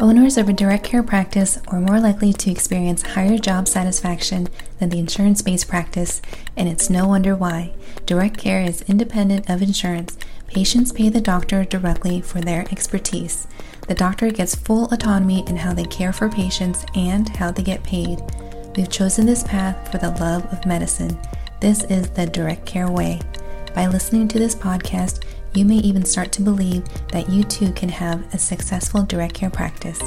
Owners 0.00 0.38
of 0.38 0.48
a 0.48 0.52
direct 0.52 0.84
care 0.84 1.02
practice 1.02 1.58
are 1.66 1.80
more 1.80 1.98
likely 1.98 2.32
to 2.32 2.52
experience 2.52 3.02
higher 3.02 3.36
job 3.36 3.66
satisfaction 3.66 4.46
than 4.78 4.90
the 4.90 5.00
insurance 5.00 5.42
based 5.42 5.66
practice, 5.66 6.22
and 6.56 6.68
it's 6.68 6.88
no 6.88 7.08
wonder 7.08 7.34
why. 7.34 7.72
Direct 8.06 8.38
care 8.38 8.60
is 8.60 8.82
independent 8.82 9.50
of 9.50 9.60
insurance. 9.60 10.16
Patients 10.46 10.92
pay 10.92 11.08
the 11.08 11.20
doctor 11.20 11.64
directly 11.64 12.20
for 12.20 12.40
their 12.40 12.60
expertise. 12.70 13.48
The 13.88 13.94
doctor 13.96 14.30
gets 14.30 14.54
full 14.54 14.84
autonomy 14.92 15.44
in 15.48 15.56
how 15.56 15.74
they 15.74 15.84
care 15.84 16.12
for 16.12 16.28
patients 16.28 16.86
and 16.94 17.28
how 17.30 17.50
they 17.50 17.64
get 17.64 17.82
paid. 17.82 18.20
We've 18.76 18.88
chosen 18.88 19.26
this 19.26 19.42
path 19.42 19.90
for 19.90 19.98
the 19.98 20.10
love 20.10 20.46
of 20.52 20.64
medicine. 20.64 21.18
This 21.60 21.82
is 21.84 22.08
the 22.10 22.26
direct 22.26 22.64
care 22.64 22.88
way. 22.88 23.18
By 23.74 23.88
listening 23.88 24.28
to 24.28 24.38
this 24.38 24.54
podcast, 24.54 25.24
you 25.58 25.64
may 25.64 25.78
even 25.78 26.04
start 26.04 26.30
to 26.30 26.40
believe 26.40 26.84
that 27.08 27.28
you 27.28 27.42
too 27.42 27.72
can 27.72 27.88
have 27.88 28.32
a 28.32 28.38
successful 28.38 29.02
direct 29.02 29.34
care 29.34 29.50
practice. 29.50 30.00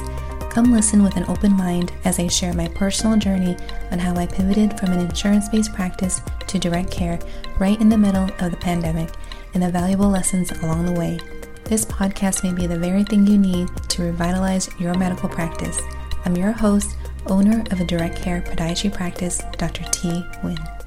Come 0.50 0.72
listen 0.72 1.02
with 1.02 1.16
an 1.16 1.26
open 1.28 1.52
mind 1.52 1.92
as 2.06 2.18
I 2.18 2.26
share 2.28 2.54
my 2.54 2.68
personal 2.68 3.18
journey 3.18 3.56
on 3.90 3.98
how 3.98 4.16
I 4.16 4.26
pivoted 4.26 4.78
from 4.78 4.92
an 4.92 5.00
insurance 5.00 5.50
based 5.50 5.74
practice 5.74 6.22
to 6.46 6.58
direct 6.58 6.90
care 6.90 7.18
right 7.58 7.78
in 7.80 7.90
the 7.90 7.98
middle 7.98 8.24
of 8.40 8.50
the 8.50 8.56
pandemic 8.56 9.10
and 9.52 9.62
the 9.62 9.70
valuable 9.70 10.08
lessons 10.08 10.50
along 10.62 10.86
the 10.86 10.98
way. 10.98 11.20
This 11.64 11.84
podcast 11.84 12.42
may 12.42 12.52
be 12.54 12.66
the 12.66 12.78
very 12.78 13.04
thing 13.04 13.26
you 13.26 13.36
need 13.36 13.68
to 13.90 14.02
revitalize 14.04 14.70
your 14.80 14.94
medical 14.94 15.28
practice. 15.28 15.78
I'm 16.24 16.36
your 16.36 16.52
host, 16.52 16.96
owner 17.26 17.62
of 17.70 17.80
a 17.80 17.84
direct 17.84 18.16
care 18.16 18.40
podiatry 18.40 18.92
practice, 18.92 19.42
Dr. 19.58 19.84
T. 19.90 20.08
Nguyen. 20.42 20.81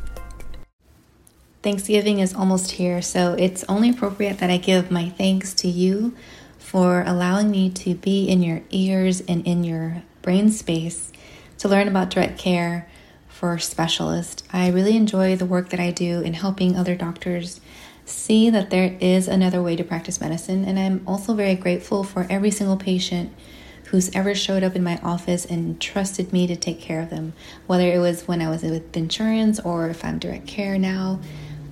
Thanksgiving 1.66 2.20
is 2.20 2.32
almost 2.32 2.74
here, 2.74 3.02
so 3.02 3.34
it's 3.40 3.64
only 3.68 3.90
appropriate 3.90 4.38
that 4.38 4.52
I 4.52 4.58
give 4.58 4.92
my 4.92 5.10
thanks 5.10 5.52
to 5.56 5.68
you 5.68 6.16
for 6.60 7.04
allowing 7.08 7.50
me 7.50 7.72
to 7.72 7.96
be 7.96 8.30
in 8.30 8.44
your 8.44 8.62
ears 8.70 9.22
and 9.22 9.44
in 9.48 9.64
your 9.64 10.04
brain 10.22 10.52
space 10.52 11.12
to 11.58 11.68
learn 11.68 11.88
about 11.88 12.12
direct 12.12 12.38
care 12.38 12.88
for 13.28 13.58
specialists. 13.58 14.44
I 14.54 14.70
really 14.70 14.96
enjoy 14.96 15.36
the 15.36 15.48
work 15.48 15.70
that 15.70 15.80
I 15.80 15.90
do 15.90 16.22
in 16.22 16.36
helping 16.36 16.76
other 16.76 16.94
doctors 16.94 17.60
see 18.06 18.52
that 18.52 18.70
there 18.70 18.96
is 19.02 19.28
another 19.28 19.64
way 19.64 19.76
to 19.76 19.84
practice 19.84 20.22
medicine, 20.22 20.66
and 20.66 20.78
I'm 20.78 21.02
also 21.08 21.34
very 21.34 21.56
grateful 21.56 22.04
for 22.04 22.28
every 22.30 22.52
single 22.52 22.78
patient 22.78 23.34
who's 23.86 24.16
ever 24.16 24.36
showed 24.36 24.62
up 24.62 24.76
in 24.76 24.84
my 24.84 25.00
office 25.00 25.46
and 25.46 25.82
trusted 25.82 26.32
me 26.32 26.46
to 26.46 26.56
take 26.56 26.80
care 26.80 27.02
of 27.02 27.10
them, 27.10 27.34
whether 27.66 27.92
it 27.92 27.98
was 27.98 28.28
when 28.28 28.40
I 28.40 28.52
was 28.52 28.62
with 28.62 28.96
insurance 28.96 29.60
or 29.60 29.90
if 29.90 30.06
I'm 30.06 30.20
direct 30.20 30.46
care 30.46 30.78
now. 30.78 31.20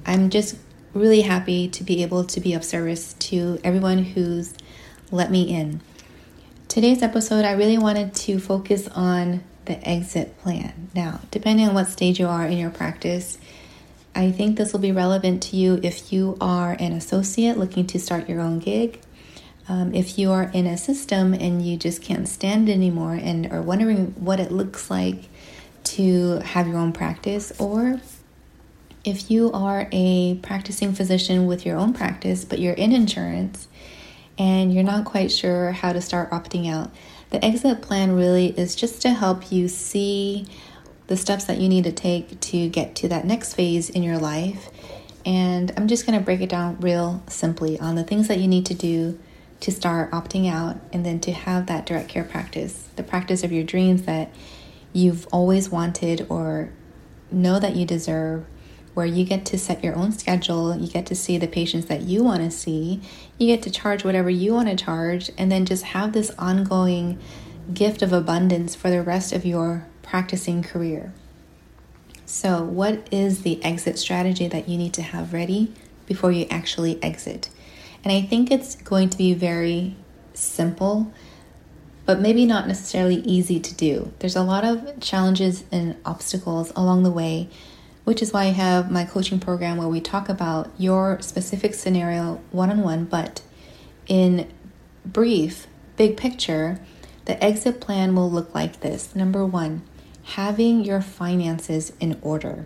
I'm 0.05 0.29
just 0.29 0.57
really 0.93 1.21
happy 1.21 1.67
to 1.69 1.83
be 1.83 2.03
able 2.03 2.23
to 2.25 2.39
be 2.39 2.53
of 2.53 2.63
service 2.63 3.13
to 3.13 3.59
everyone 3.63 3.99
who's 3.99 4.53
let 5.11 5.31
me 5.31 5.43
in. 5.43 5.81
Today's 6.67 7.01
episode, 7.01 7.45
I 7.45 7.53
really 7.53 7.77
wanted 7.77 8.13
to 8.15 8.39
focus 8.39 8.87
on 8.89 9.43
the 9.65 9.87
exit 9.87 10.37
plan. 10.39 10.89
Now, 10.93 11.21
depending 11.31 11.67
on 11.67 11.73
what 11.73 11.87
stage 11.87 12.19
you 12.19 12.27
are 12.27 12.45
in 12.45 12.57
your 12.57 12.69
practice, 12.69 13.37
I 14.15 14.31
think 14.31 14.57
this 14.57 14.73
will 14.73 14.79
be 14.79 14.91
relevant 14.91 15.41
to 15.43 15.55
you 15.55 15.79
if 15.81 16.11
you 16.11 16.37
are 16.41 16.75
an 16.79 16.91
associate 16.91 17.57
looking 17.57 17.87
to 17.87 17.99
start 17.99 18.27
your 18.27 18.41
own 18.41 18.59
gig. 18.59 18.99
Um, 19.69 19.95
if 19.95 20.19
you 20.19 20.31
are 20.31 20.51
in 20.53 20.67
a 20.67 20.77
system 20.77 21.33
and 21.33 21.65
you 21.65 21.77
just 21.77 22.01
can't 22.01 22.27
stand 22.27 22.69
anymore 22.69 23.13
and 23.13 23.51
are 23.51 23.61
wondering 23.61 24.07
what 24.17 24.39
it 24.39 24.51
looks 24.51 24.91
like 24.91 25.29
to 25.85 26.39
have 26.39 26.67
your 26.67 26.77
own 26.77 26.91
practice, 26.91 27.53
or 27.59 28.01
if 29.03 29.29
you 29.29 29.51
are 29.51 29.87
a 29.91 30.35
practicing 30.41 30.93
physician 30.93 31.45
with 31.45 31.65
your 31.65 31.77
own 31.77 31.93
practice, 31.93 32.45
but 32.45 32.59
you're 32.59 32.73
in 32.73 32.93
insurance 32.93 33.67
and 34.37 34.73
you're 34.73 34.83
not 34.83 35.05
quite 35.05 35.31
sure 35.31 35.71
how 35.71 35.93
to 35.93 36.01
start 36.01 36.31
opting 36.31 36.71
out, 36.71 36.89
the 37.29 37.43
exit 37.43 37.81
plan 37.81 38.13
really 38.13 38.47
is 38.57 38.75
just 38.75 39.01
to 39.01 39.09
help 39.09 39.51
you 39.51 39.67
see 39.67 40.47
the 41.07 41.17
steps 41.17 41.45
that 41.45 41.57
you 41.57 41.67
need 41.67 41.83
to 41.83 41.91
take 41.91 42.39
to 42.39 42.69
get 42.69 42.95
to 42.95 43.09
that 43.09 43.25
next 43.25 43.55
phase 43.55 43.89
in 43.89 44.03
your 44.03 44.17
life. 44.17 44.69
And 45.25 45.71
I'm 45.75 45.87
just 45.87 46.05
going 46.05 46.17
to 46.17 46.23
break 46.23 46.41
it 46.41 46.49
down 46.49 46.79
real 46.79 47.23
simply 47.27 47.79
on 47.79 47.95
the 47.95 48.03
things 48.03 48.27
that 48.29 48.39
you 48.39 48.47
need 48.47 48.65
to 48.67 48.73
do 48.73 49.19
to 49.59 49.71
start 49.71 50.11
opting 50.11 50.49
out 50.49 50.77
and 50.91 51.05
then 51.05 51.19
to 51.21 51.31
have 51.31 51.67
that 51.67 51.85
direct 51.85 52.09
care 52.09 52.23
practice, 52.23 52.87
the 52.95 53.03
practice 53.03 53.43
of 53.43 53.51
your 53.51 53.63
dreams 53.63 54.03
that 54.03 54.29
you've 54.91 55.27
always 55.31 55.69
wanted 55.69 56.25
or 56.29 56.69
know 57.31 57.59
that 57.59 57.75
you 57.75 57.85
deserve 57.85 58.45
where 58.93 59.05
you 59.05 59.25
get 59.25 59.45
to 59.45 59.57
set 59.57 59.83
your 59.83 59.95
own 59.95 60.11
schedule, 60.11 60.77
you 60.77 60.87
get 60.87 61.05
to 61.07 61.15
see 61.15 61.37
the 61.37 61.47
patients 61.47 61.87
that 61.87 62.01
you 62.01 62.23
want 62.23 62.41
to 62.41 62.51
see, 62.51 63.01
you 63.37 63.47
get 63.47 63.63
to 63.63 63.71
charge 63.71 64.03
whatever 64.03 64.29
you 64.29 64.53
want 64.53 64.69
to 64.69 64.75
charge, 64.75 65.31
and 65.37 65.51
then 65.51 65.65
just 65.65 65.83
have 65.83 66.13
this 66.13 66.31
ongoing 66.37 67.19
gift 67.73 68.01
of 68.01 68.13
abundance 68.13 68.75
for 68.75 68.89
the 68.89 69.01
rest 69.01 69.33
of 69.33 69.45
your 69.45 69.87
practicing 70.01 70.61
career. 70.61 71.13
So, 72.25 72.63
what 72.63 73.07
is 73.11 73.41
the 73.41 73.63
exit 73.63 73.99
strategy 73.99 74.47
that 74.47 74.69
you 74.69 74.77
need 74.77 74.93
to 74.93 75.01
have 75.01 75.33
ready 75.33 75.73
before 76.05 76.31
you 76.31 76.45
actually 76.49 77.01
exit? 77.03 77.49
And 78.03 78.11
I 78.11 78.21
think 78.21 78.51
it's 78.51 78.75
going 78.75 79.09
to 79.09 79.17
be 79.17 79.33
very 79.33 79.95
simple, 80.33 81.11
but 82.05 82.19
maybe 82.19 82.45
not 82.45 82.67
necessarily 82.67 83.17
easy 83.17 83.59
to 83.59 83.73
do. 83.73 84.13
There's 84.19 84.35
a 84.35 84.43
lot 84.43 84.65
of 84.65 84.99
challenges 84.99 85.63
and 85.71 85.95
obstacles 86.05 86.71
along 86.75 87.03
the 87.03 87.11
way 87.11 87.49
which 88.03 88.21
is 88.21 88.33
why 88.33 88.43
I 88.43 88.51
have 88.51 88.91
my 88.91 89.05
coaching 89.05 89.39
program 89.39 89.77
where 89.77 89.87
we 89.87 90.01
talk 90.01 90.29
about 90.29 90.69
your 90.77 91.21
specific 91.21 91.73
scenario 91.73 92.41
one 92.51 92.69
on 92.69 92.81
one, 92.81 93.05
but 93.05 93.41
in 94.07 94.51
brief, 95.05 95.67
big 95.95 96.17
picture, 96.17 96.79
the 97.25 97.41
exit 97.43 97.79
plan 97.79 98.15
will 98.15 98.29
look 98.29 98.53
like 98.53 98.81
this. 98.81 99.15
Number 99.15 99.45
one, 99.45 99.83
having 100.23 100.83
your 100.83 101.01
finances 101.01 101.93
in 101.99 102.19
order. 102.21 102.65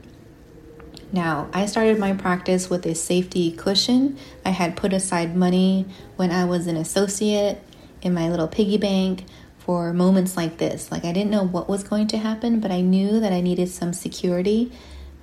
Now, 1.11 1.49
I 1.53 1.67
started 1.67 1.99
my 1.99 2.13
practice 2.13 2.69
with 2.69 2.85
a 2.85 2.93
safety 2.93 3.51
cushion. 3.51 4.17
I 4.43 4.49
had 4.49 4.75
put 4.75 4.91
aside 4.91 5.35
money 5.35 5.85
when 6.17 6.31
I 6.31 6.45
was 6.45 6.67
an 6.67 6.75
associate 6.75 7.59
in 8.01 8.13
my 8.13 8.29
little 8.29 8.47
piggy 8.47 8.77
bank 8.77 9.23
for 9.57 9.93
moments 9.93 10.35
like 10.35 10.57
this. 10.57 10.91
Like, 10.91 11.05
I 11.05 11.13
didn't 11.13 11.31
know 11.31 11.45
what 11.45 11.69
was 11.69 11.83
going 11.83 12.07
to 12.07 12.17
happen, 12.17 12.59
but 12.59 12.71
I 12.71 12.81
knew 12.81 13.19
that 13.19 13.31
I 13.31 13.41
needed 13.41 13.69
some 13.69 13.93
security 13.93 14.71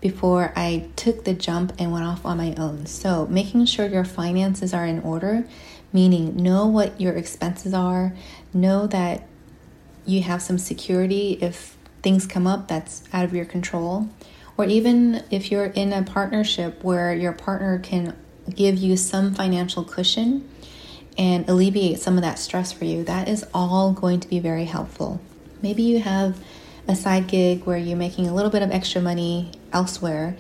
before 0.05 0.53
I 0.55 0.87
took 0.97 1.25
the 1.25 1.33
jump 1.33 1.73
and 1.79 1.91
went 1.91 2.05
off 2.05 2.27
on 2.27 2.37
my 2.37 2.55
own. 2.59 2.85
So, 2.85 3.27
making 3.29 3.65
sure 3.65 3.87
your 3.87 4.05
finances 4.05 4.75
are 4.75 4.85
in 4.85 5.01
order, 5.01 5.47
meaning 5.95 6.37
know 6.37 6.67
what 6.67 7.01
your 7.01 7.15
expenses 7.15 7.73
are, 7.73 8.13
know 8.53 8.87
that 8.89 9.27
you 10.05 10.21
have 10.21 10.43
some 10.43 10.59
security 10.59 11.39
if 11.41 11.79
things 12.03 12.27
come 12.27 12.47
up 12.47 12.69
that's 12.69 13.05
out 13.15 13.25
of 13.25 13.35
your 13.35 13.47
control, 13.47 14.11
or 14.59 14.67
even 14.67 15.25
if 15.31 15.51
you're 15.51 15.73
in 15.73 15.91
a 15.91 16.03
partnership 16.03 16.85
where 16.85 17.15
your 17.15 17.33
partner 17.33 17.79
can 17.79 18.15
give 18.55 18.77
you 18.77 18.99
some 18.99 19.33
financial 19.33 19.85
cushion 19.85 20.47
and 21.17 21.49
alleviate 21.49 21.99
some 21.99 22.17
of 22.17 22.23
that 22.23 22.39
stress 22.39 22.73
for 22.73 22.85
you, 22.85 23.05
that 23.05 23.27
is 23.27 23.43
all 23.55 23.95
going 23.95 24.21
to 24.21 24.29
be 24.29 24.39
very 24.39 24.67
helpful. 24.67 25.19
Maybe 25.63 25.83
you 25.83 26.01
have 26.01 26.37
a 26.87 26.95
side 26.95 27.27
gig 27.27 27.65
where 27.65 27.79
you're 27.79 27.97
making 27.97 28.29
a 28.29 28.35
little 28.35 28.51
bit 28.51 28.63
of 28.63 28.71
extra 28.71 29.01
money 29.01 29.53
elsewhere 29.73 30.37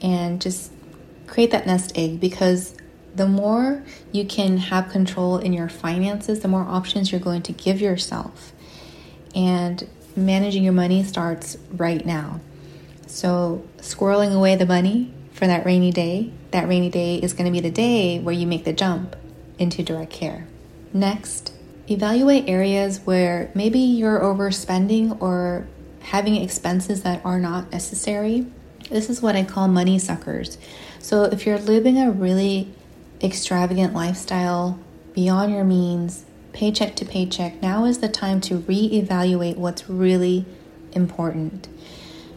and 0.00 0.40
just 0.40 0.72
create 1.26 1.50
that 1.50 1.66
nest 1.66 1.92
egg 1.96 2.20
because 2.20 2.74
the 3.14 3.26
more 3.26 3.82
you 4.10 4.24
can 4.24 4.56
have 4.56 4.88
control 4.88 5.38
in 5.38 5.52
your 5.52 5.68
finances, 5.68 6.40
the 6.40 6.48
more 6.48 6.62
options 6.62 7.12
you're 7.12 7.20
going 7.20 7.42
to 7.42 7.52
give 7.52 7.80
yourself. 7.80 8.52
And 9.34 9.86
managing 10.16 10.62
your 10.64 10.72
money 10.72 11.02
starts 11.04 11.56
right 11.72 12.04
now. 12.04 12.40
So, 13.06 13.64
squirreling 13.78 14.34
away 14.34 14.56
the 14.56 14.66
money 14.66 15.12
for 15.32 15.46
that 15.46 15.66
rainy 15.66 15.90
day, 15.90 16.32
that 16.50 16.68
rainy 16.68 16.90
day 16.90 17.16
is 17.16 17.32
going 17.32 17.46
to 17.46 17.52
be 17.52 17.60
the 17.60 17.70
day 17.70 18.18
where 18.18 18.34
you 18.34 18.46
make 18.46 18.64
the 18.64 18.72
jump 18.72 19.16
into 19.58 19.82
direct 19.82 20.12
care. 20.12 20.46
Next, 20.92 21.52
evaluate 21.88 22.48
areas 22.48 23.00
where 23.00 23.50
maybe 23.54 23.78
you're 23.78 24.20
overspending 24.20 25.20
or 25.20 25.66
having 26.02 26.36
expenses 26.36 27.02
that 27.02 27.24
are 27.24 27.38
not 27.38 27.70
necessary. 27.72 28.46
This 28.90 29.08
is 29.08 29.22
what 29.22 29.36
I 29.36 29.44
call 29.44 29.68
money 29.68 29.98
suckers. 29.98 30.58
So 30.98 31.24
if 31.24 31.46
you're 31.46 31.58
living 31.58 31.98
a 31.98 32.10
really 32.10 32.72
extravagant 33.22 33.94
lifestyle 33.94 34.78
beyond 35.14 35.52
your 35.52 35.64
means, 35.64 36.24
paycheck 36.52 36.96
to 36.96 37.04
paycheck, 37.04 37.62
now 37.62 37.84
is 37.84 37.98
the 37.98 38.08
time 38.08 38.40
to 38.42 38.58
reevaluate 38.58 39.56
what's 39.56 39.88
really 39.88 40.44
important. 40.92 41.68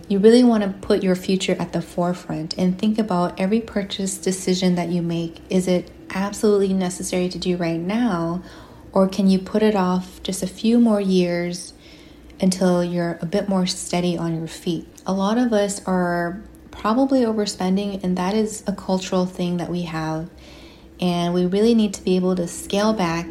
You 0.08 0.20
really 0.20 0.44
want 0.44 0.64
to 0.64 0.70
put 0.88 1.02
your 1.02 1.16
future 1.16 1.56
at 1.60 1.74
the 1.74 1.82
forefront 1.82 2.56
and 2.58 2.78
think 2.78 3.00
about 3.00 3.40
every 3.40 3.60
purchase 3.60 4.18
decision 4.18 4.76
that 4.76 4.90
you 4.90 5.02
make. 5.02 5.42
Is 5.50 5.68
it 5.68 5.92
absolutely 6.12 6.74
necessary 6.74 7.28
to 7.30 7.40
do 7.40 7.58
right 7.58 7.80
now? 7.80 8.44
Or 8.94 9.10
can 9.10 9.28
you 9.28 9.40
put 9.40 9.64
it 9.64 9.76
off 9.76 10.22
just 10.22 10.44
a 10.44 10.48
few 10.48 10.80
more 10.80 11.02
years 11.02 11.74
until 12.40 12.84
you're 12.84 13.18
a 13.22 13.26
bit 13.26 13.48
more 13.48 13.66
steady 13.66 14.18
on 14.18 14.36
your 14.38 14.48
feet. 14.48 14.88
A 15.06 15.14
lot 15.14 15.38
of 15.38 15.54
us 15.54 15.86
are 15.86 16.42
probably 16.72 17.22
overspending, 17.22 18.04
and 18.04 18.18
that 18.18 18.34
is 18.34 18.64
a 18.68 18.74
cultural 18.74 19.26
thing 19.26 19.58
that 19.58 19.70
we 19.70 19.84
have. 19.84 20.30
And 21.00 21.34
we 21.34 21.46
really 21.46 21.74
need 21.74 21.94
to 21.96 22.04
be 22.04 22.16
able 22.16 22.36
to 22.36 22.48
scale 22.48 22.94
back 22.94 23.28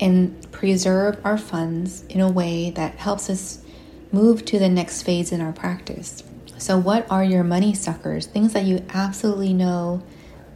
and 0.00 0.50
preserve 0.52 1.18
our 1.24 1.38
funds 1.38 2.04
in 2.04 2.20
a 2.20 2.30
way 2.30 2.70
that 2.70 2.94
helps 2.96 3.28
us 3.28 3.62
move 4.12 4.44
to 4.46 4.58
the 4.58 4.68
next 4.68 5.02
phase 5.02 5.32
in 5.32 5.40
our 5.40 5.52
practice. 5.52 6.22
So, 6.56 6.78
what 6.78 7.10
are 7.10 7.24
your 7.24 7.44
money 7.44 7.74
suckers? 7.74 8.26
Things 8.26 8.52
that 8.52 8.64
you 8.64 8.84
absolutely 8.92 9.52
know 9.52 10.02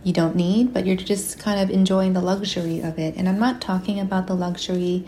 you 0.05 0.13
don't 0.13 0.35
need, 0.35 0.73
but 0.75 0.85
you're 0.85 0.97
just 0.97 1.39
kind 1.39 1.61
of 1.61 1.71
enjoying 1.71 2.13
the 2.13 2.21
luxury 2.21 2.81
of 2.81 2.99
it. 2.99 3.15
And 3.17 3.29
I'm 3.29 3.39
not 3.39 3.61
talking 3.61 4.01
about 4.01 4.27
the 4.27 4.35
luxury 4.35 5.05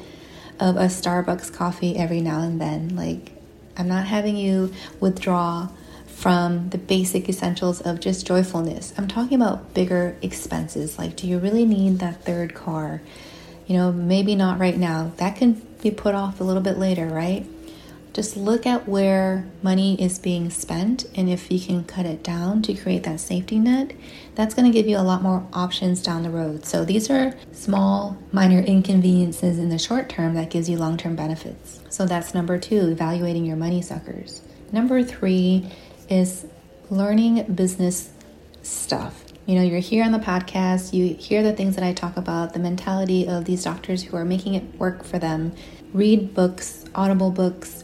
of 0.60 0.76
a 0.76 0.86
Starbucks 0.86 1.52
coffee 1.52 1.96
every 1.96 2.20
now 2.20 2.40
and 2.40 2.60
then. 2.60 2.96
Like, 2.96 3.32
I'm 3.76 3.88
not 3.88 4.06
having 4.06 4.36
you 4.36 4.72
withdraw 5.00 5.68
from 6.06 6.70
the 6.70 6.78
basic 6.78 7.28
essentials 7.28 7.80
of 7.80 8.00
just 8.00 8.26
joyfulness. 8.26 8.94
I'm 8.96 9.08
talking 9.08 9.40
about 9.40 9.74
bigger 9.74 10.16
expenses. 10.22 10.98
Like, 10.98 11.16
do 11.16 11.26
you 11.26 11.38
really 11.38 11.64
need 11.64 11.98
that 11.98 12.24
third 12.24 12.54
car? 12.54 13.02
You 13.66 13.76
know, 13.76 13.92
maybe 13.92 14.34
not 14.34 14.58
right 14.58 14.76
now. 14.76 15.12
That 15.16 15.36
can 15.36 15.54
be 15.82 15.90
put 15.90 16.14
off 16.14 16.40
a 16.40 16.44
little 16.44 16.62
bit 16.62 16.78
later, 16.78 17.06
right? 17.06 17.46
Just 18.14 18.36
look 18.36 18.64
at 18.64 18.86
where 18.86 19.44
money 19.60 20.00
is 20.00 20.20
being 20.20 20.48
spent, 20.48 21.04
and 21.16 21.28
if 21.28 21.50
you 21.50 21.58
can 21.58 21.82
cut 21.82 22.06
it 22.06 22.22
down 22.22 22.62
to 22.62 22.72
create 22.72 23.02
that 23.02 23.18
safety 23.18 23.58
net, 23.58 23.92
that's 24.36 24.54
going 24.54 24.70
to 24.70 24.72
give 24.72 24.86
you 24.86 24.96
a 24.96 25.02
lot 25.02 25.20
more 25.20 25.44
options 25.52 26.00
down 26.00 26.22
the 26.22 26.30
road. 26.30 26.64
So, 26.64 26.84
these 26.84 27.10
are 27.10 27.34
small, 27.50 28.16
minor 28.30 28.60
inconveniences 28.60 29.58
in 29.58 29.68
the 29.68 29.78
short 29.78 30.08
term 30.08 30.34
that 30.34 30.48
gives 30.48 30.70
you 30.70 30.78
long 30.78 30.96
term 30.96 31.16
benefits. 31.16 31.80
So, 31.90 32.06
that's 32.06 32.34
number 32.34 32.56
two, 32.56 32.88
evaluating 32.88 33.44
your 33.44 33.56
money 33.56 33.82
suckers. 33.82 34.42
Number 34.70 35.02
three 35.02 35.68
is 36.08 36.46
learning 36.90 37.42
business 37.52 38.12
stuff. 38.62 39.24
You 39.46 39.56
know, 39.56 39.62
you're 39.62 39.80
here 39.80 40.04
on 40.04 40.12
the 40.12 40.20
podcast, 40.20 40.92
you 40.92 41.16
hear 41.16 41.42
the 41.42 41.52
things 41.52 41.74
that 41.74 41.84
I 41.84 41.92
talk 41.92 42.16
about, 42.16 42.52
the 42.52 42.60
mentality 42.60 43.26
of 43.26 43.44
these 43.44 43.64
doctors 43.64 44.04
who 44.04 44.16
are 44.16 44.24
making 44.24 44.54
it 44.54 44.78
work 44.78 45.02
for 45.02 45.18
them. 45.18 45.52
Read 45.92 46.32
books, 46.32 46.84
audible 46.94 47.30
books, 47.30 47.83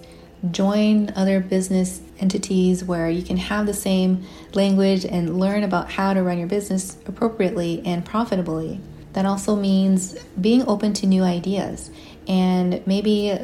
join 0.51 1.13
other 1.17 1.41
business 1.41 2.01
entities 2.19 2.83
where 2.83 3.11
you 3.11 3.23
can 3.23 3.37
have 3.37 3.67
the 3.67 3.75
same 3.75 4.25
language 4.55 5.05
and 5.05 5.39
learn 5.39 5.63
about 5.63 5.91
how 5.91 6.15
to 6.15 6.23
run 6.23 6.39
your 6.39 6.49
business 6.49 6.97
appropriately 7.07 7.83
and 7.85 8.05
profitably. 8.05 8.81
That 9.13 9.27
also 9.27 9.57
means 9.57 10.15
being 10.41 10.67
open 10.67 10.93
to 10.95 11.07
new 11.07 11.23
ideas 11.23 11.91
and 12.29 12.87
maybe 12.87 13.39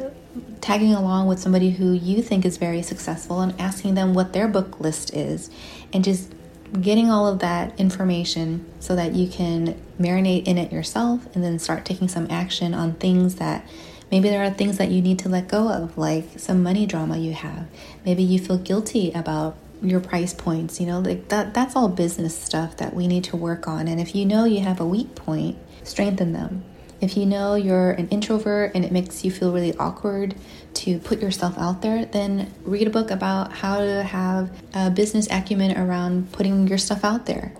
tagging 0.61 0.93
along 0.93 1.27
with 1.27 1.39
somebody 1.39 1.71
who 1.71 1.91
you 1.91 2.21
think 2.21 2.45
is 2.45 2.57
very 2.57 2.81
successful 2.81 3.41
and 3.41 3.59
asking 3.59 3.95
them 3.95 4.13
what 4.13 4.33
their 4.33 4.47
book 4.47 4.79
list 4.79 5.13
is 5.13 5.49
and 5.93 6.03
just 6.03 6.33
getting 6.81 7.09
all 7.09 7.27
of 7.27 7.39
that 7.39 7.79
information 7.79 8.65
so 8.79 8.95
that 8.95 9.13
you 9.13 9.27
can 9.27 9.73
marinate 9.99 10.45
in 10.45 10.57
it 10.57 10.71
yourself 10.71 11.25
and 11.33 11.43
then 11.43 11.57
start 11.57 11.85
taking 11.85 12.07
some 12.07 12.27
action 12.29 12.73
on 12.73 12.93
things 12.95 13.35
that 13.35 13.65
Maybe 14.11 14.29
there 14.29 14.43
are 14.43 14.49
things 14.49 14.77
that 14.77 14.89
you 14.89 15.01
need 15.01 15.19
to 15.19 15.29
let 15.29 15.47
go 15.47 15.69
of, 15.69 15.97
like 15.97 16.25
some 16.37 16.63
money 16.63 16.85
drama 16.85 17.17
you 17.17 17.33
have. 17.33 17.67
Maybe 18.05 18.23
you 18.23 18.39
feel 18.39 18.57
guilty 18.57 19.11
about 19.11 19.57
your 19.81 19.99
price 19.99 20.33
points, 20.33 20.79
you 20.79 20.87
know, 20.87 20.99
like 20.99 21.27
that 21.29 21.53
that's 21.53 21.75
all 21.75 21.89
business 21.89 22.37
stuff 22.37 22.77
that 22.77 22.95
we 22.95 23.07
need 23.07 23.23
to 23.25 23.37
work 23.37 23.67
on. 23.67 23.87
And 23.87 23.99
if 23.99 24.15
you 24.15 24.25
know 24.25 24.45
you 24.45 24.61
have 24.61 24.79
a 24.79 24.85
weak 24.85 25.13
point, 25.15 25.57
strengthen 25.83 26.33
them. 26.33 26.63
If 26.99 27.15
you 27.15 27.27
know 27.27 27.53
you're 27.53 27.91
an 27.91 28.07
introvert 28.09 28.71
and 28.73 28.83
it 28.83 28.91
makes 28.91 29.23
you 29.23 29.29
feel 29.29 29.53
really 29.53 29.75
awkward 29.77 30.35
to 30.75 30.97
put 30.99 31.21
yourself 31.21 31.57
out 31.57 31.81
there, 31.81 32.05
then 32.05 32.51
read 32.63 32.87
a 32.87 32.89
book 32.89 33.11
about 33.11 33.51
how 33.51 33.79
to 33.79 34.03
have 34.03 34.49
a 34.73 34.89
business 34.89 35.27
acumen 35.29 35.77
around 35.77 36.31
putting 36.31 36.67
your 36.67 36.79
stuff 36.79 37.03
out 37.03 37.27
there. 37.27 37.53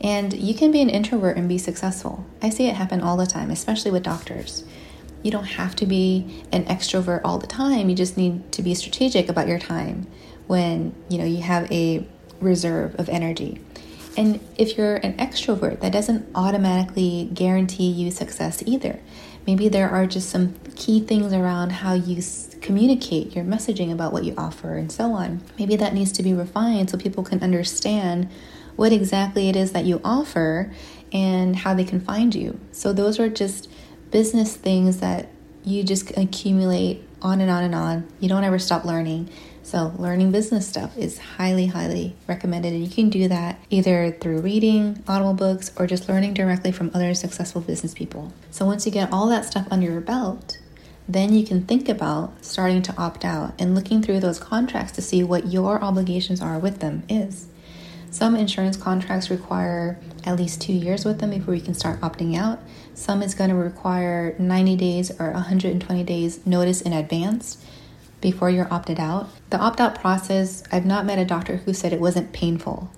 And 0.00 0.32
you 0.32 0.52
can 0.52 0.72
be 0.72 0.82
an 0.82 0.90
introvert 0.90 1.36
and 1.38 1.48
be 1.48 1.58
successful. 1.58 2.26
I 2.42 2.50
see 2.50 2.66
it 2.66 2.74
happen 2.74 3.00
all 3.00 3.16
the 3.16 3.26
time, 3.26 3.50
especially 3.50 3.92
with 3.92 4.02
doctors. 4.02 4.64
You 5.22 5.30
don't 5.30 5.44
have 5.44 5.76
to 5.76 5.86
be 5.86 6.44
an 6.52 6.64
extrovert 6.64 7.20
all 7.24 7.38
the 7.38 7.46
time. 7.46 7.88
You 7.88 7.94
just 7.94 8.16
need 8.16 8.52
to 8.52 8.62
be 8.62 8.74
strategic 8.74 9.28
about 9.28 9.48
your 9.48 9.58
time 9.58 10.06
when, 10.46 10.94
you 11.08 11.18
know, 11.18 11.24
you 11.24 11.42
have 11.42 11.70
a 11.70 12.06
reserve 12.40 12.94
of 12.96 13.08
energy. 13.08 13.60
And 14.16 14.40
if 14.58 14.76
you're 14.76 14.96
an 14.96 15.16
extrovert, 15.16 15.80
that 15.80 15.92
doesn't 15.92 16.28
automatically 16.34 17.30
guarantee 17.32 17.90
you 17.90 18.10
success 18.10 18.62
either. 18.66 19.00
Maybe 19.46 19.68
there 19.68 19.88
are 19.88 20.06
just 20.06 20.28
some 20.28 20.54
key 20.76 21.00
things 21.00 21.32
around 21.32 21.70
how 21.70 21.94
you 21.94 22.22
communicate 22.60 23.34
your 23.34 23.44
messaging 23.44 23.92
about 23.92 24.12
what 24.12 24.24
you 24.24 24.34
offer 24.36 24.76
and 24.76 24.92
so 24.92 25.12
on. 25.12 25.42
Maybe 25.58 25.76
that 25.76 25.94
needs 25.94 26.12
to 26.12 26.22
be 26.22 26.32
refined 26.32 26.90
so 26.90 26.98
people 26.98 27.24
can 27.24 27.42
understand 27.42 28.28
what 28.76 28.92
exactly 28.92 29.48
it 29.48 29.56
is 29.56 29.72
that 29.72 29.84
you 29.84 30.00
offer 30.04 30.72
and 31.12 31.56
how 31.56 31.74
they 31.74 31.84
can 31.84 32.00
find 32.00 32.34
you. 32.34 32.58
So, 32.70 32.92
those 32.92 33.18
are 33.18 33.28
just 33.28 33.68
business 34.12 34.54
things 34.54 35.00
that 35.00 35.28
you 35.64 35.82
just 35.82 36.16
accumulate 36.16 37.02
on 37.20 37.40
and 37.40 37.50
on 37.50 37.64
and 37.64 37.74
on. 37.74 38.06
You 38.20 38.28
don't 38.28 38.44
ever 38.44 38.58
stop 38.58 38.84
learning. 38.84 39.30
So, 39.64 39.94
learning 39.96 40.32
business 40.32 40.66
stuff 40.66 40.98
is 40.98 41.18
highly, 41.18 41.66
highly 41.66 42.16
recommended. 42.26 42.72
And 42.72 42.84
you 42.84 42.90
can 42.90 43.10
do 43.10 43.28
that 43.28 43.60
either 43.70 44.10
through 44.10 44.40
reading 44.40 45.02
audible 45.06 45.34
books 45.34 45.70
or 45.76 45.86
just 45.86 46.08
learning 46.08 46.34
directly 46.34 46.72
from 46.72 46.90
other 46.92 47.14
successful 47.14 47.60
business 47.60 47.94
people. 47.94 48.32
So, 48.50 48.66
once 48.66 48.86
you 48.86 48.92
get 48.92 49.12
all 49.12 49.28
that 49.28 49.44
stuff 49.44 49.66
under 49.70 49.90
your 49.90 50.00
belt, 50.00 50.58
then 51.08 51.32
you 51.32 51.44
can 51.46 51.64
think 51.64 51.88
about 51.88 52.44
starting 52.44 52.82
to 52.82 52.96
opt 52.96 53.24
out 53.24 53.54
and 53.58 53.74
looking 53.74 54.02
through 54.02 54.20
those 54.20 54.38
contracts 54.38 54.92
to 54.92 55.02
see 55.02 55.22
what 55.22 55.52
your 55.52 55.82
obligations 55.82 56.40
are 56.40 56.58
with 56.58 56.80
them 56.80 57.04
is. 57.08 57.46
Some 58.12 58.36
insurance 58.36 58.76
contracts 58.76 59.30
require 59.30 59.98
at 60.24 60.36
least 60.36 60.60
two 60.60 60.74
years 60.74 61.06
with 61.06 61.18
them 61.18 61.30
before 61.30 61.54
you 61.54 61.62
can 61.62 61.72
start 61.72 61.98
opting 62.02 62.36
out. 62.36 62.60
Some 62.92 63.22
is 63.22 63.34
going 63.34 63.48
to 63.48 63.56
require 63.56 64.36
90 64.38 64.76
days 64.76 65.10
or 65.18 65.30
120 65.30 66.04
days 66.04 66.46
notice 66.46 66.82
in 66.82 66.92
advance 66.92 67.56
before 68.20 68.50
you're 68.50 68.72
opted 68.72 69.00
out. 69.00 69.30
The 69.48 69.58
opt 69.58 69.80
out 69.80 69.98
process, 69.98 70.62
I've 70.70 70.84
not 70.84 71.06
met 71.06 71.18
a 71.18 71.24
doctor 71.24 71.56
who 71.56 71.72
said 71.72 71.94
it 71.94 72.00
wasn't 72.00 72.34
painful. 72.34 72.90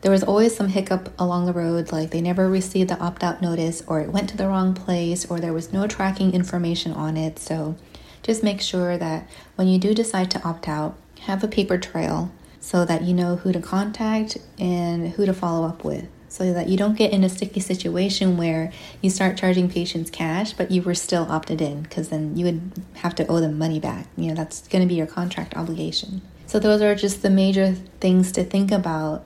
There 0.00 0.10
was 0.10 0.24
always 0.24 0.56
some 0.56 0.68
hiccup 0.68 1.14
along 1.16 1.46
the 1.46 1.52
road, 1.52 1.92
like 1.92 2.10
they 2.10 2.20
never 2.20 2.48
received 2.48 2.90
the 2.90 2.98
opt 2.98 3.22
out 3.22 3.40
notice, 3.40 3.84
or 3.86 4.00
it 4.00 4.10
went 4.10 4.28
to 4.30 4.36
the 4.36 4.48
wrong 4.48 4.74
place, 4.74 5.24
or 5.26 5.38
there 5.38 5.52
was 5.52 5.72
no 5.72 5.86
tracking 5.86 6.34
information 6.34 6.92
on 6.92 7.16
it. 7.16 7.38
So 7.38 7.76
just 8.24 8.42
make 8.42 8.60
sure 8.60 8.98
that 8.98 9.28
when 9.54 9.68
you 9.68 9.78
do 9.78 9.94
decide 9.94 10.28
to 10.32 10.42
opt 10.42 10.66
out, 10.66 10.96
have 11.20 11.44
a 11.44 11.48
paper 11.48 11.78
trail 11.78 12.32
so 12.66 12.84
that 12.84 13.02
you 13.02 13.14
know 13.14 13.36
who 13.36 13.52
to 13.52 13.60
contact 13.60 14.38
and 14.58 15.10
who 15.10 15.24
to 15.24 15.32
follow 15.32 15.68
up 15.68 15.84
with. 15.84 16.08
So 16.28 16.52
that 16.52 16.68
you 16.68 16.76
don't 16.76 16.98
get 16.98 17.12
in 17.12 17.22
a 17.22 17.28
sticky 17.28 17.60
situation 17.60 18.36
where 18.36 18.72
you 19.00 19.08
start 19.08 19.38
charging 19.38 19.70
patients 19.70 20.10
cash 20.10 20.52
but 20.52 20.72
you 20.72 20.82
were 20.82 20.96
still 20.96 21.28
opted 21.30 21.60
in 21.60 21.82
because 21.82 22.08
then 22.08 22.36
you 22.36 22.44
would 22.44 22.72
have 22.94 23.14
to 23.14 23.26
owe 23.28 23.38
them 23.38 23.56
money 23.56 23.78
back. 23.78 24.08
You 24.16 24.30
know 24.30 24.34
that's 24.34 24.66
going 24.66 24.82
to 24.82 24.88
be 24.88 24.96
your 24.96 25.06
contract 25.06 25.56
obligation. 25.56 26.22
So 26.46 26.58
those 26.58 26.82
are 26.82 26.96
just 26.96 27.22
the 27.22 27.30
major 27.30 27.76
things 28.00 28.32
to 28.32 28.42
think 28.42 28.72
about 28.72 29.24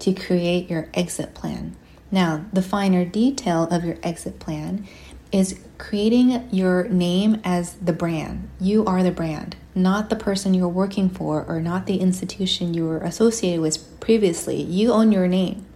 to 0.00 0.12
create 0.12 0.68
your 0.68 0.90
exit 0.92 1.32
plan. 1.32 1.74
Now 2.10 2.44
the 2.52 2.62
finer 2.62 3.06
detail 3.06 3.64
of 3.70 3.86
your 3.86 3.96
exit 4.02 4.38
plan 4.38 4.86
is 5.32 5.58
creating 5.78 6.48
your 6.52 6.84
name 6.84 7.40
as 7.42 7.74
the 7.74 7.92
brand. 7.92 8.48
You 8.60 8.84
are 8.84 9.02
the 9.02 9.10
brand, 9.10 9.56
not 9.74 10.10
the 10.10 10.16
person 10.16 10.54
you're 10.54 10.68
working 10.68 11.08
for 11.08 11.44
or 11.44 11.60
not 11.60 11.86
the 11.86 11.96
institution 11.96 12.74
you 12.74 12.86
were 12.86 12.98
associated 12.98 13.60
with 13.60 13.98
previously. 13.98 14.60
You 14.62 14.92
own 14.92 15.10
your 15.10 15.26
name. 15.26 15.66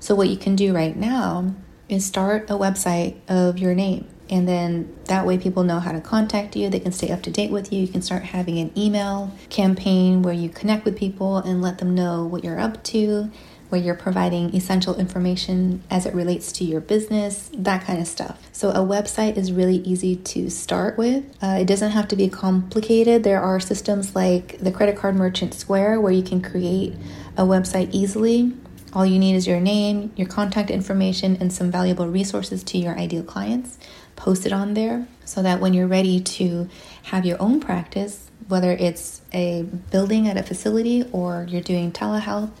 So, 0.00 0.14
what 0.14 0.28
you 0.28 0.36
can 0.36 0.56
do 0.56 0.74
right 0.74 0.96
now 0.96 1.54
is 1.88 2.04
start 2.04 2.50
a 2.50 2.54
website 2.54 3.16
of 3.28 3.58
your 3.58 3.74
name. 3.74 4.06
And 4.28 4.48
then 4.48 4.94
that 5.04 5.24
way 5.24 5.38
people 5.38 5.62
know 5.62 5.78
how 5.78 5.92
to 5.92 6.00
contact 6.00 6.56
you. 6.56 6.68
They 6.68 6.80
can 6.80 6.90
stay 6.90 7.10
up 7.10 7.22
to 7.22 7.30
date 7.30 7.52
with 7.52 7.72
you. 7.72 7.82
You 7.82 7.88
can 7.88 8.02
start 8.02 8.24
having 8.24 8.58
an 8.58 8.72
email 8.76 9.32
campaign 9.50 10.22
where 10.22 10.34
you 10.34 10.48
connect 10.48 10.84
with 10.84 10.96
people 10.96 11.36
and 11.38 11.62
let 11.62 11.78
them 11.78 11.94
know 11.94 12.24
what 12.24 12.42
you're 12.42 12.58
up 12.58 12.82
to 12.84 13.30
where 13.68 13.80
you're 13.80 13.94
providing 13.94 14.54
essential 14.54 14.94
information 14.96 15.82
as 15.90 16.06
it 16.06 16.14
relates 16.14 16.52
to 16.52 16.64
your 16.64 16.80
business, 16.80 17.50
that 17.52 17.84
kind 17.84 18.00
of 18.00 18.06
stuff. 18.06 18.38
So, 18.52 18.70
a 18.70 18.80
website 18.80 19.36
is 19.36 19.52
really 19.52 19.76
easy 19.78 20.16
to 20.16 20.50
start 20.50 20.96
with. 20.96 21.24
Uh, 21.42 21.58
it 21.60 21.66
doesn't 21.66 21.90
have 21.90 22.08
to 22.08 22.16
be 22.16 22.28
complicated. 22.28 23.24
There 23.24 23.40
are 23.40 23.60
systems 23.60 24.14
like 24.14 24.58
the 24.58 24.70
Credit 24.70 24.96
Card 24.96 25.16
Merchant 25.16 25.54
Square 25.54 26.00
where 26.00 26.12
you 26.12 26.22
can 26.22 26.40
create 26.42 26.94
a 27.36 27.42
website 27.42 27.90
easily. 27.92 28.52
All 28.92 29.04
you 29.04 29.18
need 29.18 29.34
is 29.34 29.46
your 29.46 29.60
name, 29.60 30.12
your 30.16 30.28
contact 30.28 30.70
information, 30.70 31.36
and 31.38 31.52
some 31.52 31.70
valuable 31.70 32.08
resources 32.08 32.64
to 32.64 32.78
your 32.78 32.98
ideal 32.98 33.22
clients. 33.22 33.78
Post 34.14 34.46
it 34.46 34.52
on 34.52 34.72
there 34.72 35.06
so 35.24 35.42
that 35.42 35.60
when 35.60 35.74
you're 35.74 35.86
ready 35.86 36.20
to 36.20 36.68
have 37.02 37.26
your 37.26 37.40
own 37.40 37.60
practice, 37.60 38.30
whether 38.48 38.72
it's 38.72 39.20
a 39.34 39.64
building 39.90 40.28
at 40.28 40.36
a 40.36 40.42
facility 40.42 41.04
or 41.12 41.46
you're 41.48 41.60
doing 41.60 41.92
telehealth, 41.92 42.52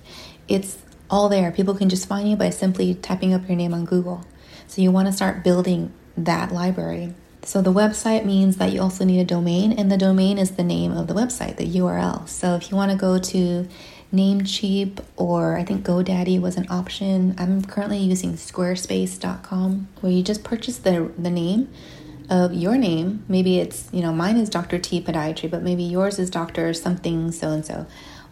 it's 0.48 0.78
all 1.10 1.28
there. 1.28 1.50
People 1.52 1.74
can 1.74 1.88
just 1.88 2.08
find 2.08 2.28
you 2.28 2.36
by 2.36 2.50
simply 2.50 2.94
typing 2.94 3.32
up 3.32 3.48
your 3.48 3.56
name 3.56 3.74
on 3.74 3.84
Google. 3.84 4.24
So 4.66 4.82
you 4.82 4.90
want 4.90 5.06
to 5.06 5.12
start 5.12 5.44
building 5.44 5.92
that 6.16 6.52
library. 6.52 7.14
So 7.42 7.62
the 7.62 7.72
website 7.72 8.24
means 8.24 8.56
that 8.56 8.72
you 8.72 8.80
also 8.80 9.04
need 9.04 9.20
a 9.20 9.24
domain, 9.24 9.72
and 9.72 9.90
the 9.90 9.96
domain 9.96 10.36
is 10.36 10.52
the 10.52 10.64
name 10.64 10.90
of 10.90 11.06
the 11.06 11.14
website, 11.14 11.56
the 11.56 11.66
URL. 11.66 12.28
So 12.28 12.56
if 12.56 12.70
you 12.70 12.76
want 12.76 12.90
to 12.90 12.96
go 12.96 13.18
to 13.18 13.68
Namecheap 14.12 15.00
or 15.16 15.56
I 15.56 15.64
think 15.64 15.84
GoDaddy 15.84 16.40
was 16.40 16.56
an 16.56 16.66
option. 16.70 17.34
I'm 17.38 17.64
currently 17.64 17.98
using 17.98 18.34
squarespace.com 18.34 19.88
where 20.00 20.12
you 20.12 20.22
just 20.22 20.44
purchase 20.44 20.78
the, 20.78 21.10
the 21.18 21.30
name 21.30 21.68
of 22.30 22.54
your 22.54 22.76
name. 22.76 23.24
Maybe 23.28 23.58
it's, 23.58 23.88
you 23.92 24.02
know, 24.02 24.12
mine 24.12 24.36
is 24.36 24.48
Dr. 24.48 24.78
T 24.78 25.00
Podiatry, 25.00 25.50
but 25.50 25.62
maybe 25.62 25.82
yours 25.82 26.18
is 26.18 26.30
Dr. 26.30 26.72
something 26.72 27.32
so 27.32 27.50
and 27.50 27.64
so 27.64 27.86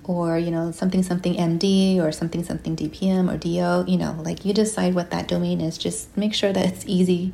or 0.09 0.39
you 0.39 0.51
know 0.51 0.71
something 0.71 1.03
something 1.03 1.35
md 1.35 2.01
or 2.01 2.13
something 2.13 2.45
something 2.45 2.77
dpm 2.77 3.33
or 3.33 3.37
do 3.37 3.49
you 3.49 3.97
know 3.97 4.17
like 4.25 4.45
you 4.45 4.53
decide 4.53 4.95
what 4.95 5.11
that 5.11 5.29
domain 5.29 5.61
is. 5.61 5.79
Just 5.79 6.17
make 6.17 6.35
sure 6.35 6.53
that 6.53 6.67
it's 6.67 6.85
easy 6.87 7.33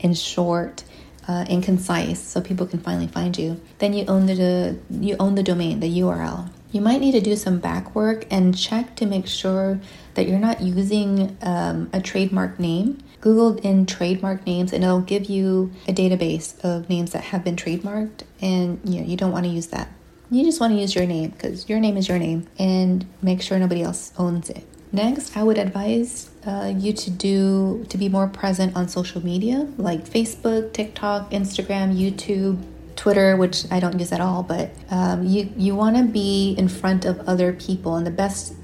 and 0.00 0.16
short 0.16 0.84
uh, 1.28 1.44
and 1.48 1.62
concise 1.62 2.20
so 2.20 2.40
people 2.40 2.66
can 2.66 2.80
finally 2.80 3.06
find 3.06 3.38
you. 3.38 3.60
Then 3.78 3.92
you 3.92 4.04
own 4.06 4.26
the 4.26 4.78
you 4.90 5.16
own 5.18 5.34
the 5.34 5.42
domain 5.42 5.80
the 5.80 6.00
url 6.00 6.50
you 6.72 6.80
might 6.80 7.00
need 7.02 7.12
to 7.12 7.20
do 7.20 7.36
some 7.36 7.58
back 7.58 7.94
work 7.94 8.24
and 8.30 8.56
check 8.56 8.96
to 8.96 9.04
make 9.04 9.26
sure 9.26 9.78
that 10.14 10.26
you're 10.26 10.38
not 10.38 10.62
using 10.62 11.36
um, 11.42 11.90
a 11.92 12.00
trademark 12.00 12.58
name. 12.58 12.98
Google 13.20 13.58
in 13.58 13.84
trademark 13.86 14.46
names 14.46 14.72
and 14.72 14.82
it'll 14.82 15.00
give 15.00 15.26
you 15.26 15.70
a 15.86 15.92
database 15.92 16.58
of 16.64 16.88
names 16.88 17.12
that 17.12 17.24
have 17.24 17.44
been 17.44 17.56
trademarked 17.56 18.22
and 18.40 18.80
you 18.84 19.00
know 19.00 19.06
you 19.06 19.16
don't 19.16 19.30
want 19.30 19.44
to 19.44 19.50
use 19.50 19.68
that 19.68 19.88
you 20.32 20.44
just 20.44 20.60
want 20.60 20.72
to 20.72 20.80
use 20.80 20.94
your 20.94 21.06
name 21.06 21.30
because 21.30 21.68
your 21.68 21.78
name 21.78 21.96
is 21.96 22.08
your 22.08 22.18
name 22.18 22.46
and 22.58 23.06
make 23.20 23.42
sure 23.42 23.58
nobody 23.58 23.82
else 23.82 24.12
owns 24.16 24.48
it. 24.48 24.64
Next, 24.90 25.36
I 25.36 25.42
would 25.42 25.58
advise 25.58 26.30
uh, 26.46 26.72
you 26.76 26.92
to 26.92 27.10
do 27.10 27.84
to 27.88 27.98
be 27.98 28.08
more 28.08 28.28
present 28.28 28.74
on 28.74 28.88
social 28.88 29.24
media 29.24 29.68
like 29.76 30.04
Facebook, 30.08 30.72
TikTok, 30.72 31.30
Instagram, 31.30 31.96
YouTube, 31.96 32.62
Twitter, 32.96 33.36
which 33.36 33.64
I 33.70 33.78
don't 33.78 33.98
use 33.98 34.12
at 34.12 34.20
all. 34.20 34.42
But 34.42 34.70
um, 34.90 35.26
you 35.26 35.52
you 35.56 35.74
want 35.74 35.96
to 35.96 36.04
be 36.04 36.54
in 36.58 36.68
front 36.68 37.04
of 37.04 37.20
other 37.28 37.52
people, 37.52 37.96
and 37.96 38.06
the 38.06 38.10
best 38.10 38.54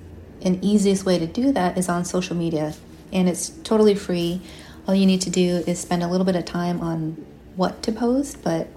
and 0.43 0.63
easiest 0.65 1.05
way 1.05 1.19
to 1.19 1.27
do 1.27 1.53
that 1.53 1.77
is 1.77 1.89
on 1.89 2.05
social 2.05 2.37
media, 2.37 2.75
and 3.13 3.29
it's 3.29 3.51
totally 3.63 3.95
free. 3.95 4.41
All 4.87 4.95
you 4.95 5.07
need 5.07 5.21
to 5.23 5.31
do 5.31 5.63
is 5.67 5.79
spend 5.79 6.03
a 6.03 6.09
little 6.09 6.25
bit 6.25 6.37
of 6.37 6.45
time 6.47 6.81
on 6.81 7.25
what 7.57 7.83
to 7.83 7.93
post, 7.93 8.43
but 8.43 8.69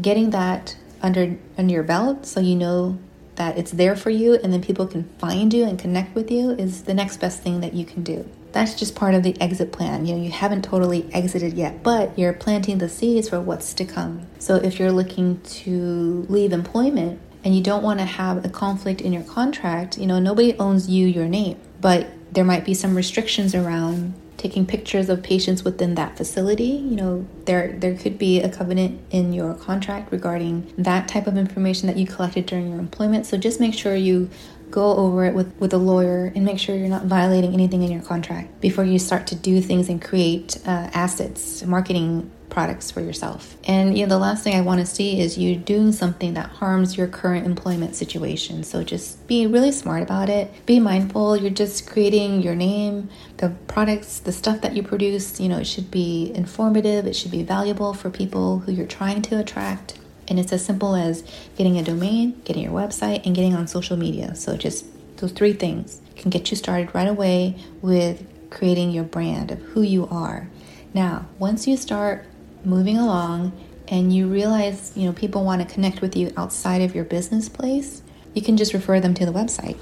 getting 0.00 0.30
that 0.30 0.76
under 1.02 1.36
under 1.56 1.72
your 1.72 1.82
belt 1.82 2.26
so 2.26 2.40
you 2.40 2.56
know 2.56 2.98
that 3.38 3.56
it's 3.56 3.70
there 3.70 3.96
for 3.96 4.10
you 4.10 4.34
and 4.34 4.52
then 4.52 4.60
people 4.60 4.86
can 4.86 5.04
find 5.18 5.54
you 5.54 5.64
and 5.64 5.78
connect 5.78 6.14
with 6.14 6.30
you 6.30 6.50
is 6.50 6.82
the 6.82 6.94
next 6.94 7.18
best 7.18 7.40
thing 7.40 7.60
that 7.60 7.72
you 7.72 7.84
can 7.84 8.02
do. 8.02 8.28
That's 8.50 8.74
just 8.74 8.94
part 8.94 9.14
of 9.14 9.22
the 9.22 9.40
exit 9.40 9.72
plan. 9.72 10.06
You 10.06 10.16
know, 10.16 10.22
you 10.22 10.30
haven't 10.30 10.62
totally 10.62 11.08
exited 11.12 11.54
yet, 11.54 11.82
but 11.82 12.18
you're 12.18 12.32
planting 12.32 12.78
the 12.78 12.88
seeds 12.88 13.28
for 13.28 13.40
what's 13.40 13.72
to 13.74 13.84
come. 13.84 14.26
So 14.38 14.56
if 14.56 14.78
you're 14.78 14.90
looking 14.90 15.40
to 15.40 16.26
leave 16.28 16.52
employment 16.52 17.20
and 17.44 17.54
you 17.54 17.62
don't 17.62 17.82
want 17.82 18.00
to 18.00 18.04
have 18.04 18.44
a 18.44 18.48
conflict 18.48 19.00
in 19.00 19.12
your 19.12 19.22
contract, 19.22 19.98
you 19.98 20.06
know, 20.06 20.18
nobody 20.18 20.54
owns 20.58 20.88
you 20.88 21.06
your 21.06 21.28
name, 21.28 21.58
but 21.80 22.08
there 22.32 22.44
might 22.44 22.64
be 22.64 22.74
some 22.74 22.96
restrictions 22.96 23.54
around 23.54 24.14
taking 24.38 24.64
pictures 24.64 25.08
of 25.08 25.22
patients 25.22 25.64
within 25.64 25.96
that 25.96 26.16
facility. 26.16 26.64
You 26.64 26.96
know, 26.96 27.26
there 27.44 27.72
there 27.72 27.94
could 27.94 28.16
be 28.16 28.40
a 28.40 28.48
covenant 28.48 29.00
in 29.10 29.32
your 29.32 29.52
contract 29.54 30.10
regarding 30.10 30.72
that 30.78 31.08
type 31.08 31.26
of 31.26 31.36
information 31.36 31.88
that 31.88 31.96
you 31.96 32.06
collected 32.06 32.46
during 32.46 32.70
your 32.70 32.78
employment. 32.78 33.26
So 33.26 33.36
just 33.36 33.60
make 33.60 33.74
sure 33.74 33.94
you 33.94 34.30
go 34.70 34.96
over 34.96 35.24
it 35.24 35.34
with, 35.34 35.52
with 35.58 35.72
a 35.72 35.78
lawyer 35.78 36.32
and 36.34 36.44
make 36.44 36.58
sure 36.58 36.76
you're 36.76 36.88
not 36.88 37.06
violating 37.06 37.54
anything 37.54 37.82
in 37.82 37.90
your 37.90 38.02
contract 38.02 38.60
before 38.60 38.84
you 38.84 38.98
start 38.98 39.26
to 39.28 39.34
do 39.34 39.60
things 39.60 39.88
and 39.88 40.02
create 40.02 40.58
uh, 40.66 40.90
assets, 40.92 41.62
marketing 41.64 42.30
products 42.50 42.90
for 42.90 43.00
yourself. 43.00 43.56
And 43.64 43.96
you 43.96 44.06
know, 44.06 44.10
the 44.10 44.18
last 44.18 44.42
thing 44.42 44.54
I 44.54 44.62
want 44.62 44.80
to 44.80 44.86
see 44.86 45.20
is 45.20 45.38
you 45.38 45.56
doing 45.56 45.92
something 45.92 46.34
that 46.34 46.48
harms 46.48 46.96
your 46.96 47.06
current 47.06 47.46
employment 47.46 47.94
situation. 47.94 48.64
So 48.64 48.82
just 48.82 49.26
be 49.26 49.46
really 49.46 49.72
smart 49.72 50.02
about 50.02 50.28
it. 50.28 50.50
Be 50.66 50.80
mindful. 50.80 51.36
You're 51.36 51.50
just 51.50 51.86
creating 51.86 52.42
your 52.42 52.54
name, 52.54 53.10
the 53.36 53.50
products, 53.66 54.20
the 54.20 54.32
stuff 54.32 54.60
that 54.62 54.74
you 54.74 54.82
produce, 54.82 55.40
you 55.40 55.48
know, 55.48 55.58
it 55.58 55.66
should 55.66 55.90
be 55.90 56.32
informative, 56.34 57.06
it 57.06 57.14
should 57.14 57.30
be 57.30 57.42
valuable 57.42 57.94
for 57.94 58.10
people 58.10 58.60
who 58.60 58.72
you're 58.72 58.86
trying 58.86 59.22
to 59.22 59.38
attract. 59.38 59.98
And 60.28 60.38
it's 60.38 60.52
as 60.52 60.64
simple 60.64 60.94
as 60.94 61.24
getting 61.56 61.78
a 61.78 61.82
domain, 61.82 62.40
getting 62.44 62.62
your 62.62 62.72
website, 62.72 63.24
and 63.26 63.34
getting 63.34 63.54
on 63.54 63.66
social 63.66 63.96
media. 63.96 64.34
So 64.34 64.56
just 64.56 64.84
those 65.18 65.32
three 65.32 65.52
things 65.52 66.00
can 66.16 66.30
get 66.30 66.50
you 66.50 66.56
started 66.56 66.94
right 66.94 67.08
away 67.08 67.56
with 67.82 68.26
creating 68.50 68.90
your 68.90 69.04
brand 69.04 69.50
of 69.50 69.58
who 69.60 69.82
you 69.82 70.06
are. 70.08 70.48
Now, 70.94 71.26
once 71.38 71.66
you 71.66 71.76
start 71.76 72.24
moving 72.64 72.98
along 72.98 73.52
and 73.88 74.14
you 74.14 74.28
realize, 74.28 74.92
you 74.94 75.06
know, 75.06 75.12
people 75.12 75.44
want 75.44 75.66
to 75.66 75.74
connect 75.74 76.00
with 76.00 76.16
you 76.16 76.32
outside 76.36 76.82
of 76.82 76.94
your 76.94 77.04
business 77.04 77.48
place, 77.48 78.02
you 78.34 78.42
can 78.42 78.56
just 78.56 78.72
refer 78.74 79.00
them 79.00 79.14
to 79.14 79.26
the 79.26 79.32
website. 79.32 79.76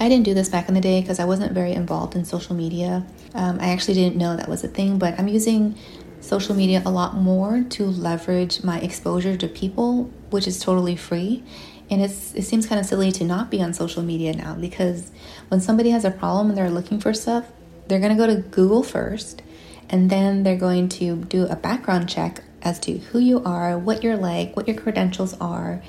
I 0.00 0.08
didn't 0.08 0.24
do 0.24 0.34
this 0.34 0.48
back 0.48 0.68
in 0.68 0.74
the 0.74 0.80
day 0.80 1.00
because 1.00 1.18
I 1.18 1.24
wasn't 1.24 1.52
very 1.52 1.72
involved 1.72 2.14
in 2.14 2.24
social 2.24 2.54
media. 2.54 3.04
Um, 3.34 3.58
I 3.60 3.70
actually 3.70 3.94
didn't 3.94 4.16
know 4.16 4.36
that 4.36 4.48
was 4.48 4.62
a 4.62 4.68
thing, 4.68 4.98
but 4.98 5.18
I'm 5.18 5.26
using 5.26 5.76
social 6.20 6.54
media 6.54 6.82
a 6.84 6.90
lot 6.90 7.14
more 7.14 7.64
to 7.70 7.84
leverage 7.84 8.62
my 8.62 8.78
exposure 8.80 9.36
to 9.36 9.48
people, 9.48 10.10
which 10.30 10.46
is 10.46 10.60
totally 10.60 10.96
free. 10.96 11.44
And 11.90 12.02
it's, 12.02 12.34
it 12.34 12.42
seems 12.42 12.66
kind 12.66 12.80
of 12.80 12.86
silly 12.86 13.12
to 13.12 13.24
not 13.24 13.50
be 13.50 13.62
on 13.62 13.72
social 13.72 14.02
media 14.02 14.34
now 14.34 14.54
because 14.54 15.10
when 15.48 15.60
somebody 15.60 15.90
has 15.90 16.04
a 16.04 16.10
problem 16.10 16.50
and 16.50 16.58
they're 16.58 16.70
looking 16.70 17.00
for 17.00 17.14
stuff, 17.14 17.46
they're 17.86 18.00
going 18.00 18.14
to 18.14 18.18
go 18.18 18.26
to 18.26 18.42
Google 18.42 18.82
first 18.82 19.42
and 19.88 20.10
then 20.10 20.42
they're 20.42 20.56
going 20.56 20.88
to 20.90 21.16
do 21.16 21.46
a 21.46 21.56
background 21.56 22.08
check 22.08 22.42
as 22.62 22.78
to 22.80 22.98
who 22.98 23.18
you 23.18 23.42
are, 23.44 23.78
what 23.78 24.02
you're 24.02 24.16
like, 24.16 24.54
what 24.54 24.68
your 24.68 24.76
credentials 24.76 25.34
are. 25.40 25.82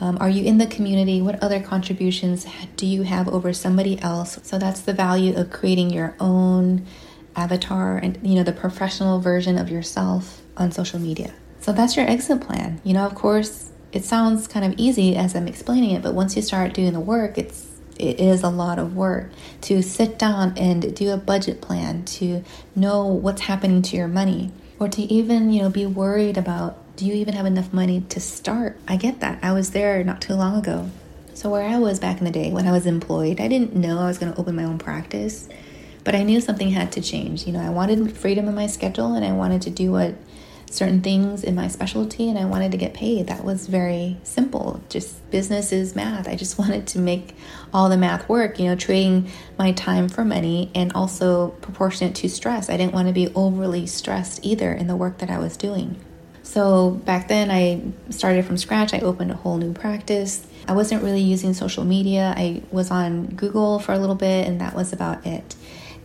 Um, 0.00 0.18
are 0.20 0.28
you 0.28 0.44
in 0.44 0.58
the 0.58 0.66
community? 0.66 1.22
What 1.22 1.40
other 1.42 1.60
contributions 1.60 2.46
do 2.76 2.86
you 2.86 3.02
have 3.02 3.28
over 3.28 3.52
somebody 3.52 4.00
else? 4.00 4.40
So 4.42 4.58
that's 4.58 4.80
the 4.80 4.92
value 4.92 5.36
of 5.36 5.50
creating 5.50 5.90
your 5.90 6.16
own 6.18 6.84
avatar 7.36 7.96
and 7.98 8.18
you 8.22 8.34
know 8.34 8.42
the 8.42 8.52
professional 8.52 9.20
version 9.20 9.58
of 9.58 9.70
yourself 9.70 10.42
on 10.56 10.72
social 10.72 10.98
media. 10.98 11.34
So 11.60 11.72
that's 11.72 11.96
your 11.96 12.08
exit 12.08 12.40
plan. 12.40 12.80
You 12.84 12.94
know, 12.94 13.06
of 13.06 13.14
course, 13.14 13.70
it 13.92 14.04
sounds 14.04 14.46
kind 14.46 14.64
of 14.64 14.78
easy 14.78 15.16
as 15.16 15.34
I'm 15.34 15.48
explaining 15.48 15.90
it, 15.90 16.02
but 16.02 16.14
once 16.14 16.36
you 16.36 16.42
start 16.42 16.74
doing 16.74 16.92
the 16.92 17.00
work, 17.00 17.38
it's 17.38 17.74
it 17.98 18.18
is 18.18 18.42
a 18.42 18.48
lot 18.48 18.78
of 18.78 18.96
work 18.96 19.30
to 19.62 19.82
sit 19.82 20.18
down 20.18 20.52
and 20.56 20.94
do 20.96 21.10
a 21.10 21.16
budget 21.16 21.60
plan 21.60 22.04
to 22.04 22.42
know 22.74 23.06
what's 23.06 23.42
happening 23.42 23.82
to 23.82 23.96
your 23.96 24.08
money 24.08 24.50
or 24.78 24.88
to 24.88 25.02
even 25.02 25.52
you 25.52 25.62
know 25.62 25.70
be 25.70 25.86
worried 25.86 26.36
about 26.36 26.76
do 26.96 27.06
you 27.06 27.14
even 27.14 27.34
have 27.34 27.46
enough 27.46 27.72
money 27.72 28.00
to 28.08 28.18
start 28.18 28.76
i 28.88 28.96
get 28.96 29.20
that 29.20 29.38
i 29.42 29.52
was 29.52 29.70
there 29.70 30.02
not 30.02 30.20
too 30.20 30.34
long 30.34 30.58
ago 30.58 30.90
so 31.34 31.50
where 31.50 31.62
i 31.62 31.78
was 31.78 32.00
back 32.00 32.18
in 32.18 32.24
the 32.24 32.30
day 32.30 32.50
when 32.50 32.66
i 32.66 32.72
was 32.72 32.86
employed 32.86 33.40
i 33.40 33.48
didn't 33.48 33.74
know 33.74 33.98
i 33.98 34.06
was 34.06 34.18
going 34.18 34.32
to 34.32 34.38
open 34.40 34.56
my 34.56 34.64
own 34.64 34.78
practice 34.78 35.48
but 36.04 36.14
i 36.14 36.22
knew 36.22 36.40
something 36.40 36.70
had 36.70 36.92
to 36.92 37.00
change 37.00 37.46
you 37.46 37.52
know 37.52 37.60
i 37.60 37.70
wanted 37.70 38.16
freedom 38.16 38.46
in 38.48 38.54
my 38.54 38.66
schedule 38.66 39.14
and 39.14 39.24
i 39.24 39.32
wanted 39.32 39.62
to 39.62 39.70
do 39.70 39.90
what 39.90 40.14
certain 40.74 41.00
things 41.00 41.44
in 41.44 41.54
my 41.54 41.68
specialty 41.68 42.28
and 42.28 42.38
I 42.38 42.44
wanted 42.44 42.72
to 42.72 42.76
get 42.76 42.94
paid. 42.94 43.28
That 43.28 43.44
was 43.44 43.66
very 43.66 44.16
simple. 44.24 44.82
Just 44.88 45.30
business 45.30 45.72
is 45.72 45.94
math. 45.94 46.28
I 46.28 46.36
just 46.36 46.58
wanted 46.58 46.86
to 46.88 46.98
make 46.98 47.36
all 47.72 47.88
the 47.88 47.96
math 47.96 48.28
work, 48.28 48.58
you 48.58 48.66
know, 48.66 48.76
trading 48.76 49.30
my 49.58 49.72
time 49.72 50.08
for 50.08 50.24
money 50.24 50.70
and 50.74 50.92
also 50.92 51.48
proportionate 51.60 52.14
to 52.16 52.28
stress. 52.28 52.68
I 52.68 52.76
didn't 52.76 52.92
want 52.92 53.08
to 53.08 53.14
be 53.14 53.32
overly 53.34 53.86
stressed 53.86 54.44
either 54.44 54.72
in 54.72 54.86
the 54.86 54.96
work 54.96 55.18
that 55.18 55.30
I 55.30 55.38
was 55.38 55.56
doing. 55.56 55.96
So 56.42 56.90
back 56.90 57.28
then, 57.28 57.50
I 57.50 57.82
started 58.10 58.44
from 58.44 58.58
scratch. 58.58 58.92
I 58.92 58.98
opened 58.98 59.30
a 59.30 59.34
whole 59.34 59.56
new 59.56 59.72
practice. 59.72 60.46
I 60.68 60.72
wasn't 60.72 61.02
really 61.02 61.22
using 61.22 61.54
social 61.54 61.84
media. 61.84 62.34
I 62.36 62.62
was 62.70 62.90
on 62.90 63.28
Google 63.28 63.78
for 63.78 63.92
a 63.92 63.98
little 63.98 64.14
bit, 64.14 64.46
and 64.46 64.60
that 64.60 64.74
was 64.74 64.92
about 64.92 65.26
it. 65.26 65.56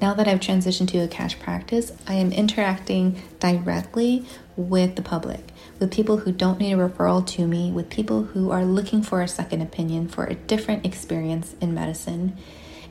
Now 0.01 0.13
that 0.13 0.27
I've 0.27 0.39
transitioned 0.39 0.88
to 0.89 1.00
a 1.00 1.08
cash 1.08 1.38
practice, 1.39 1.91
I 2.08 2.13
am 2.13 2.32
interacting 2.32 3.22
directly 3.39 4.25
with 4.56 4.96
the 4.96 5.01
public, 5.01 5.41
with 5.77 5.91
people 5.91 6.18
who 6.18 6.32
don't 6.32 6.60
need 6.60 6.74
a 6.74 6.77
referral 6.77 7.25
to 7.27 7.46
me, 7.46 7.72
with 7.72 7.89
people 7.89 8.24
who 8.24 8.50
are 8.51 8.63
looking 8.63 9.01
for 9.01 9.22
a 9.22 9.27
second 9.27 9.62
opinion, 9.62 10.08
for 10.08 10.25
a 10.25 10.36
different 10.36 10.86
experience 10.86 11.53
in 11.60 11.74
medicine. 11.74 12.38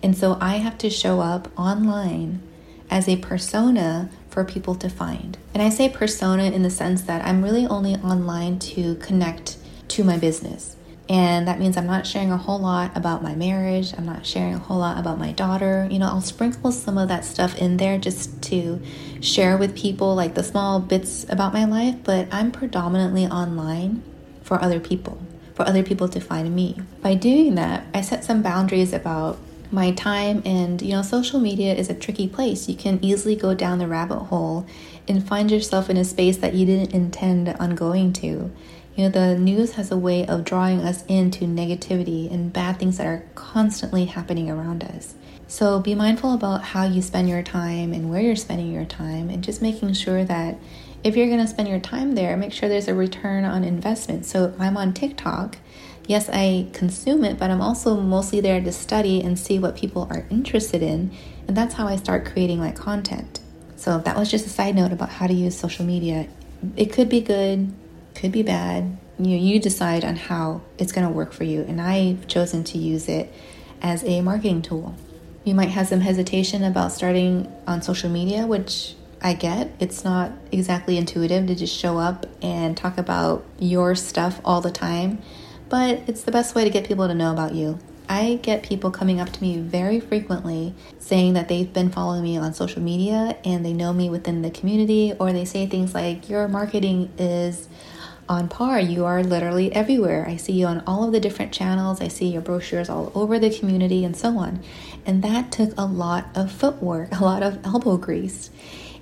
And 0.02 0.16
so 0.16 0.36
I 0.40 0.56
have 0.56 0.76
to 0.78 0.90
show 0.90 1.20
up 1.20 1.48
online 1.58 2.42
as 2.90 3.08
a 3.08 3.16
persona 3.16 4.10
for 4.28 4.44
people 4.44 4.74
to 4.76 4.88
find. 4.88 5.38
And 5.54 5.62
I 5.62 5.70
say 5.70 5.88
persona 5.88 6.44
in 6.44 6.62
the 6.62 6.70
sense 6.70 7.02
that 7.02 7.24
I'm 7.24 7.42
really 7.42 7.66
only 7.66 7.94
online 7.96 8.58
to 8.60 8.96
connect 8.96 9.56
to 9.88 10.04
my 10.04 10.18
business. 10.18 10.76
And 11.08 11.48
that 11.48 11.58
means 11.58 11.76
I'm 11.78 11.86
not 11.86 12.06
sharing 12.06 12.30
a 12.30 12.36
whole 12.36 12.58
lot 12.58 12.94
about 12.94 13.22
my 13.22 13.34
marriage. 13.34 13.94
I'm 13.96 14.04
not 14.04 14.26
sharing 14.26 14.54
a 14.54 14.58
whole 14.58 14.78
lot 14.78 14.98
about 14.98 15.18
my 15.18 15.32
daughter. 15.32 15.88
You 15.90 15.98
know, 15.98 16.06
I'll 16.06 16.20
sprinkle 16.20 16.70
some 16.70 16.98
of 16.98 17.08
that 17.08 17.24
stuff 17.24 17.56
in 17.56 17.78
there 17.78 17.98
just 17.98 18.42
to 18.42 18.82
share 19.20 19.56
with 19.56 19.74
people 19.76 20.14
like 20.14 20.34
the 20.34 20.44
small 20.44 20.80
bits 20.80 21.24
about 21.30 21.54
my 21.54 21.64
life, 21.64 21.96
but 22.04 22.28
I'm 22.30 22.52
predominantly 22.52 23.26
online 23.26 24.02
for 24.42 24.62
other 24.62 24.80
people, 24.80 25.18
for 25.54 25.66
other 25.66 25.82
people 25.82 26.08
to 26.10 26.20
find 26.20 26.54
me. 26.54 26.76
By 27.00 27.14
doing 27.14 27.54
that, 27.54 27.86
I 27.94 28.02
set 28.02 28.24
some 28.24 28.42
boundaries 28.42 28.92
about 28.92 29.38
my 29.70 29.90
time 29.90 30.42
and 30.46 30.80
you 30.80 30.92
know 30.92 31.02
social 31.02 31.38
media 31.38 31.74
is 31.74 31.90
a 31.90 31.94
tricky 31.94 32.26
place 32.26 32.70
you 32.70 32.74
can 32.74 32.98
easily 33.04 33.36
go 33.36 33.52
down 33.54 33.78
the 33.78 33.86
rabbit 33.86 34.18
hole 34.18 34.66
and 35.06 35.28
find 35.28 35.50
yourself 35.50 35.90
in 35.90 35.96
a 35.98 36.04
space 36.04 36.38
that 36.38 36.54
you 36.54 36.64
didn't 36.64 36.94
intend 36.94 37.48
on 37.60 37.74
going 37.74 38.10
to 38.10 38.50
you 38.98 39.04
know, 39.04 39.10
the 39.10 39.38
news 39.38 39.74
has 39.74 39.92
a 39.92 39.96
way 39.96 40.26
of 40.26 40.42
drawing 40.42 40.80
us 40.80 41.04
into 41.06 41.44
negativity 41.44 42.28
and 42.32 42.52
bad 42.52 42.80
things 42.80 42.98
that 42.98 43.06
are 43.06 43.24
constantly 43.36 44.06
happening 44.06 44.50
around 44.50 44.82
us. 44.82 45.14
So 45.46 45.78
be 45.78 45.94
mindful 45.94 46.34
about 46.34 46.64
how 46.64 46.84
you 46.84 47.00
spend 47.00 47.28
your 47.28 47.44
time 47.44 47.92
and 47.92 48.10
where 48.10 48.20
you're 48.20 48.34
spending 48.34 48.72
your 48.72 48.84
time, 48.84 49.30
and 49.30 49.44
just 49.44 49.62
making 49.62 49.92
sure 49.92 50.24
that 50.24 50.58
if 51.04 51.16
you're 51.16 51.28
going 51.28 51.38
to 51.38 51.46
spend 51.46 51.68
your 51.68 51.78
time 51.78 52.16
there, 52.16 52.36
make 52.36 52.52
sure 52.52 52.68
there's 52.68 52.88
a 52.88 52.94
return 52.94 53.44
on 53.44 53.62
investment. 53.62 54.26
So 54.26 54.52
I'm 54.58 54.76
on 54.76 54.92
TikTok. 54.94 55.58
Yes, 56.08 56.28
I 56.32 56.66
consume 56.72 57.22
it, 57.22 57.38
but 57.38 57.52
I'm 57.52 57.60
also 57.60 58.00
mostly 58.00 58.40
there 58.40 58.60
to 58.60 58.72
study 58.72 59.22
and 59.22 59.38
see 59.38 59.60
what 59.60 59.76
people 59.76 60.08
are 60.10 60.26
interested 60.28 60.82
in. 60.82 61.12
And 61.46 61.56
that's 61.56 61.74
how 61.74 61.86
I 61.86 61.94
start 61.94 62.26
creating 62.26 62.58
my 62.58 62.72
content. 62.72 63.38
So 63.76 63.98
that 63.98 64.16
was 64.16 64.28
just 64.28 64.44
a 64.46 64.50
side 64.50 64.74
note 64.74 64.90
about 64.90 65.10
how 65.10 65.28
to 65.28 65.32
use 65.32 65.56
social 65.56 65.84
media. 65.84 66.26
It 66.74 66.92
could 66.92 67.08
be 67.08 67.20
good, 67.20 67.72
could 68.18 68.32
be 68.32 68.42
bad. 68.42 68.98
You 69.18 69.36
you 69.36 69.60
decide 69.60 70.04
on 70.04 70.16
how 70.16 70.60
it's 70.76 70.92
going 70.92 71.06
to 71.06 71.12
work 71.12 71.32
for 71.32 71.44
you. 71.44 71.62
And 71.62 71.80
I've 71.80 72.26
chosen 72.26 72.64
to 72.64 72.78
use 72.78 73.08
it 73.08 73.32
as 73.80 74.04
a 74.04 74.20
marketing 74.20 74.62
tool. 74.62 74.94
You 75.44 75.54
might 75.54 75.70
have 75.70 75.88
some 75.88 76.00
hesitation 76.00 76.64
about 76.64 76.92
starting 76.92 77.50
on 77.66 77.80
social 77.80 78.10
media, 78.10 78.46
which 78.46 78.94
I 79.22 79.34
get. 79.34 79.70
It's 79.80 80.04
not 80.04 80.32
exactly 80.52 80.98
intuitive 80.98 81.46
to 81.46 81.54
just 81.54 81.74
show 81.76 81.98
up 81.98 82.26
and 82.42 82.76
talk 82.76 82.98
about 82.98 83.44
your 83.58 83.94
stuff 83.94 84.40
all 84.44 84.60
the 84.60 84.70
time, 84.70 85.22
but 85.68 86.02
it's 86.06 86.22
the 86.22 86.32
best 86.32 86.54
way 86.54 86.64
to 86.64 86.70
get 86.70 86.86
people 86.86 87.08
to 87.08 87.14
know 87.14 87.32
about 87.32 87.54
you. 87.54 87.78
I 88.08 88.38
get 88.42 88.62
people 88.62 88.90
coming 88.90 89.20
up 89.20 89.30
to 89.30 89.42
me 89.42 89.58
very 89.58 90.00
frequently 90.00 90.74
saying 90.98 91.34
that 91.34 91.48
they've 91.48 91.70
been 91.70 91.90
following 91.90 92.22
me 92.22 92.38
on 92.38 92.54
social 92.54 92.80
media 92.80 93.36
and 93.44 93.64
they 93.64 93.74
know 93.74 93.92
me 93.92 94.08
within 94.08 94.42
the 94.42 94.50
community, 94.50 95.12
or 95.18 95.32
they 95.32 95.44
say 95.44 95.66
things 95.66 95.94
like, 95.94 96.28
Your 96.28 96.48
marketing 96.48 97.12
is 97.18 97.68
on 98.28 98.48
par. 98.48 98.80
You 98.80 99.04
are 99.04 99.22
literally 99.22 99.72
everywhere. 99.72 100.26
I 100.28 100.36
see 100.36 100.52
you 100.52 100.66
on 100.66 100.82
all 100.86 101.04
of 101.04 101.12
the 101.12 101.20
different 101.20 101.52
channels. 101.52 102.00
I 102.00 102.08
see 102.08 102.28
your 102.28 102.42
brochures 102.42 102.88
all 102.88 103.10
over 103.14 103.38
the 103.38 103.50
community 103.50 104.04
and 104.04 104.16
so 104.16 104.38
on. 104.38 104.62
And 105.06 105.22
that 105.22 105.50
took 105.50 105.72
a 105.78 105.84
lot 105.84 106.26
of 106.34 106.52
footwork, 106.52 107.12
a 107.20 107.24
lot 107.24 107.42
of 107.42 107.64
elbow 107.64 107.96
grease. 107.96 108.50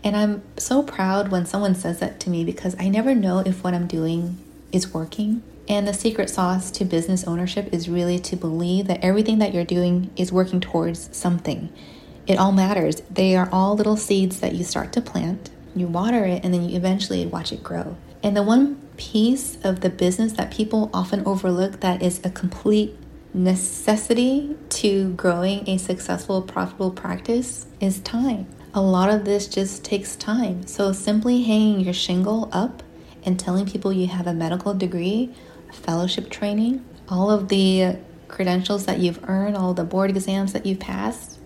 And 0.05 0.17
I'm 0.17 0.43
so 0.57 0.83
proud 0.83 1.31
when 1.31 1.47
someone 1.47 1.75
says 1.75 1.99
that 2.01 2.21
to 2.21 2.31
me 2.31 2.45
because 2.45 2.77
I 2.79 2.89
never 2.89 3.15
know 3.15 3.41
if 3.41 3.65
what 3.65 3.75
I'm 3.75 3.87
doing 3.87 4.39
is 4.71 4.95
working. 4.95 5.43
And 5.69 5.89
the 5.89 5.95
secret 5.95 6.31
sauce 6.31 6.71
to 6.73 6.85
business 6.85 7.25
ownership 7.25 7.73
is 7.73 7.89
really 7.89 8.21
to 8.21 8.37
believe 8.37 8.87
that 8.87 9.03
everything 9.03 9.39
that 9.39 9.53
you're 9.53 9.65
doing 9.65 10.11
is 10.17 10.31
working 10.31 10.61
towards 10.61 11.15
something. 11.17 11.73
It 12.27 12.39
all 12.39 12.53
matters. 12.53 13.03
They 13.11 13.37
are 13.37 13.49
all 13.51 13.75
little 13.75 13.97
seeds 13.97 14.41
that 14.41 14.55
you 14.55 14.63
start 14.63 14.93
to 14.93 15.01
plant, 15.01 15.51
you 15.75 15.89
water 15.89 16.25
it, 16.25 16.45
and 16.45 16.55
then 16.55 16.69
you 16.69 16.77
eventually 16.77 17.27
watch 17.27 17.51
it 17.53 17.65
grow. 17.65 17.97
And 18.23 18.37
the 18.37 18.43
one 18.43 18.81
piece 18.97 19.59
of 19.63 19.81
the 19.81 19.91
business 19.91 20.33
that 20.33 20.51
people 20.51 20.91
often 20.93 21.27
overlook 21.27 21.81
that 21.81 22.03
is 22.03 22.21
a 22.25 22.31
complete 22.31 22.97
necessity 23.35 24.57
to 24.71 25.13
growing 25.15 25.69
a 25.69 25.77
successful, 25.77 26.43
profitable 26.43 26.91
practice 26.91 27.67
is 27.81 28.01
time. 28.01 28.47
A 28.73 28.81
lot 28.81 29.11
of 29.11 29.25
this 29.25 29.47
just 29.47 29.85
takes 29.85 30.17
time. 30.17 30.67
So, 30.67 30.93
simply 30.93 31.43
hanging 31.43 31.81
your 31.81 31.95
shingle 31.95 32.49
up 32.53 32.83
and 33.25 33.39
telling 33.39 33.67
people 33.67 33.93
you 33.93 34.07
have 34.07 34.27
a 34.27 34.35
medical 34.35 34.75
degree, 34.75 35.35
fellowship 35.73 36.31
training, 36.31 36.85
all 37.09 37.31
of 37.31 37.49
the 37.49 37.97
credentials 38.29 38.87
that 38.87 38.99
you've 38.99 39.23
earned, 39.29 39.57
all 39.57 39.75
the 39.75 39.85
board 39.85 40.11
exams 40.11 40.53
that 40.53 40.67
you've 40.67 40.81
passed, 40.81 41.39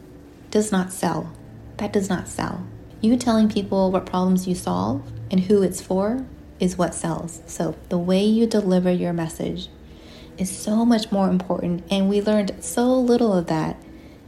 does 0.51 0.73
not 0.73 0.93
sell. 0.93 1.33
That 1.77 1.93
does 1.93 2.09
not 2.09 2.29
sell. 2.29 2.67
You 3.01 3.17
telling 3.17 3.49
people 3.49 3.91
what 3.91 4.07
problems 4.07 4.47
you 4.47 4.55
solve 4.55 5.03
and 5.31 5.41
who 5.41 5.63
it's 5.63 5.81
for 5.81 6.27
is 6.61 6.79
what 6.79 6.95
sells. 6.95 7.41
So, 7.47 7.75
the 7.89 7.99
way 7.99 8.23
you 8.23 8.47
deliver 8.47 8.93
your 8.93 9.13
message 9.13 9.69
is 10.39 10.57
so 10.57 10.85
much 10.85 11.11
more 11.11 11.29
important. 11.29 11.85
And 11.91 12.09
we 12.09 12.21
learned 12.21 12.63
so 12.63 12.95
little 12.95 13.33
of 13.33 13.47
that 13.47 13.77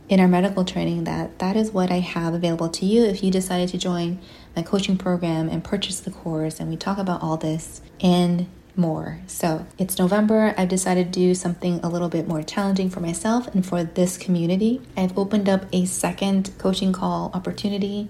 in 0.08 0.20
our 0.20 0.28
medical 0.28 0.64
training 0.64 1.04
that 1.04 1.38
that 1.38 1.56
is 1.56 1.70
what 1.70 1.90
I 1.90 2.00
have 2.00 2.34
available 2.34 2.68
to 2.68 2.84
you 2.84 3.04
if 3.04 3.22
you 3.22 3.30
decided 3.30 3.68
to 3.70 3.78
join 3.78 4.18
my 4.54 4.62
coaching 4.62 4.98
program 4.98 5.48
and 5.48 5.64
purchase 5.64 6.00
the 6.00 6.10
course. 6.10 6.60
And 6.60 6.68
we 6.68 6.76
talk 6.76 6.98
about 6.98 7.22
all 7.22 7.36
this 7.36 7.80
and 8.00 8.46
more. 8.76 9.20
So 9.26 9.66
it's 9.78 9.98
November. 9.98 10.54
I've 10.56 10.68
decided 10.68 11.12
to 11.12 11.20
do 11.20 11.34
something 11.34 11.80
a 11.82 11.88
little 11.88 12.08
bit 12.08 12.26
more 12.26 12.42
challenging 12.42 12.90
for 12.90 13.00
myself 13.00 13.46
and 13.54 13.64
for 13.64 13.84
this 13.84 14.18
community. 14.18 14.80
I've 14.96 15.16
opened 15.16 15.48
up 15.48 15.64
a 15.72 15.84
second 15.84 16.52
coaching 16.58 16.92
call 16.92 17.30
opportunity 17.34 18.08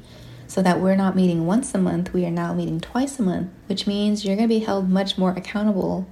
so 0.53 0.61
that 0.61 0.81
we're 0.81 0.95
not 0.95 1.17
meeting 1.17 1.47
once 1.47 1.75
a 1.75 1.79
month, 1.79 2.13
we 2.13 2.27
are 2.27 2.31
now 2.31 2.53
meeting 2.53 2.79
twice 2.79 3.19
a 3.19 3.23
month, 3.23 3.51
which 3.69 3.87
means 3.87 4.23
you're 4.23 4.37
going 4.37 4.47
to 4.47 4.55
be 4.55 4.63
held 4.63 4.87
much 4.87 5.17
more 5.17 5.31
accountable 5.31 6.07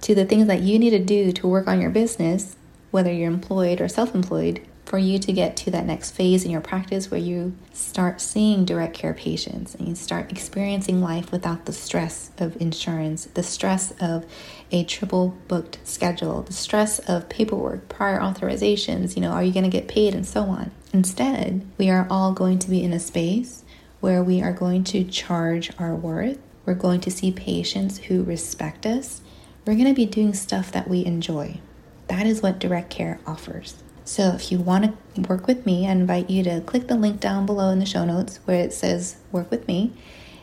to 0.00 0.14
the 0.14 0.24
things 0.24 0.46
that 0.46 0.60
you 0.60 0.78
need 0.78 0.90
to 0.90 1.00
do 1.00 1.32
to 1.32 1.48
work 1.48 1.66
on 1.66 1.80
your 1.80 1.90
business, 1.90 2.54
whether 2.92 3.12
you're 3.12 3.26
employed 3.26 3.80
or 3.80 3.88
self 3.88 4.14
employed, 4.14 4.64
for 4.84 4.96
you 4.96 5.18
to 5.18 5.32
get 5.32 5.56
to 5.56 5.72
that 5.72 5.86
next 5.86 6.12
phase 6.12 6.44
in 6.44 6.52
your 6.52 6.60
practice 6.60 7.10
where 7.10 7.18
you 7.18 7.52
start 7.72 8.20
seeing 8.20 8.64
direct 8.64 8.94
care 8.94 9.12
patients 9.12 9.74
and 9.74 9.88
you 9.88 9.96
start 9.96 10.30
experiencing 10.30 11.00
life 11.00 11.32
without 11.32 11.64
the 11.64 11.72
stress 11.72 12.30
of 12.38 12.56
insurance, 12.60 13.24
the 13.34 13.42
stress 13.42 13.92
of 14.00 14.24
a 14.70 14.84
triple 14.84 15.36
booked 15.48 15.80
schedule, 15.82 16.42
the 16.42 16.52
stress 16.52 17.00
of 17.00 17.28
paperwork, 17.28 17.88
prior 17.88 18.20
authorizations, 18.20 19.16
you 19.16 19.22
know, 19.22 19.32
are 19.32 19.42
you 19.42 19.52
going 19.52 19.64
to 19.64 19.68
get 19.68 19.88
paid 19.88 20.14
and 20.14 20.24
so 20.24 20.42
on. 20.42 20.70
Instead, 20.92 21.66
we 21.76 21.90
are 21.90 22.06
all 22.08 22.32
going 22.32 22.60
to 22.60 22.70
be 22.70 22.84
in 22.84 22.92
a 22.92 23.00
space 23.00 23.59
where 24.00 24.22
we 24.22 24.42
are 24.42 24.52
going 24.52 24.84
to 24.84 25.04
charge 25.04 25.70
our 25.78 25.94
worth. 25.94 26.38
We're 26.66 26.74
going 26.74 27.00
to 27.02 27.10
see 27.10 27.30
patients 27.30 27.98
who 27.98 28.22
respect 28.22 28.86
us. 28.86 29.20
We're 29.66 29.74
going 29.74 29.86
to 29.86 29.94
be 29.94 30.06
doing 30.06 30.34
stuff 30.34 30.72
that 30.72 30.88
we 30.88 31.04
enjoy. 31.04 31.60
That 32.08 32.26
is 32.26 32.42
what 32.42 32.58
direct 32.58 32.90
care 32.90 33.20
offers. 33.26 33.82
So, 34.04 34.30
if 34.30 34.50
you 34.50 34.58
want 34.58 34.96
to 35.14 35.20
work 35.20 35.46
with 35.46 35.64
me, 35.64 35.86
I 35.86 35.92
invite 35.92 36.28
you 36.30 36.42
to 36.44 36.60
click 36.62 36.88
the 36.88 36.96
link 36.96 37.20
down 37.20 37.46
below 37.46 37.70
in 37.70 37.78
the 37.78 37.86
show 37.86 38.04
notes 38.04 38.40
where 38.44 38.60
it 38.60 38.72
says 38.72 39.18
work 39.30 39.50
with 39.50 39.68
me, 39.68 39.92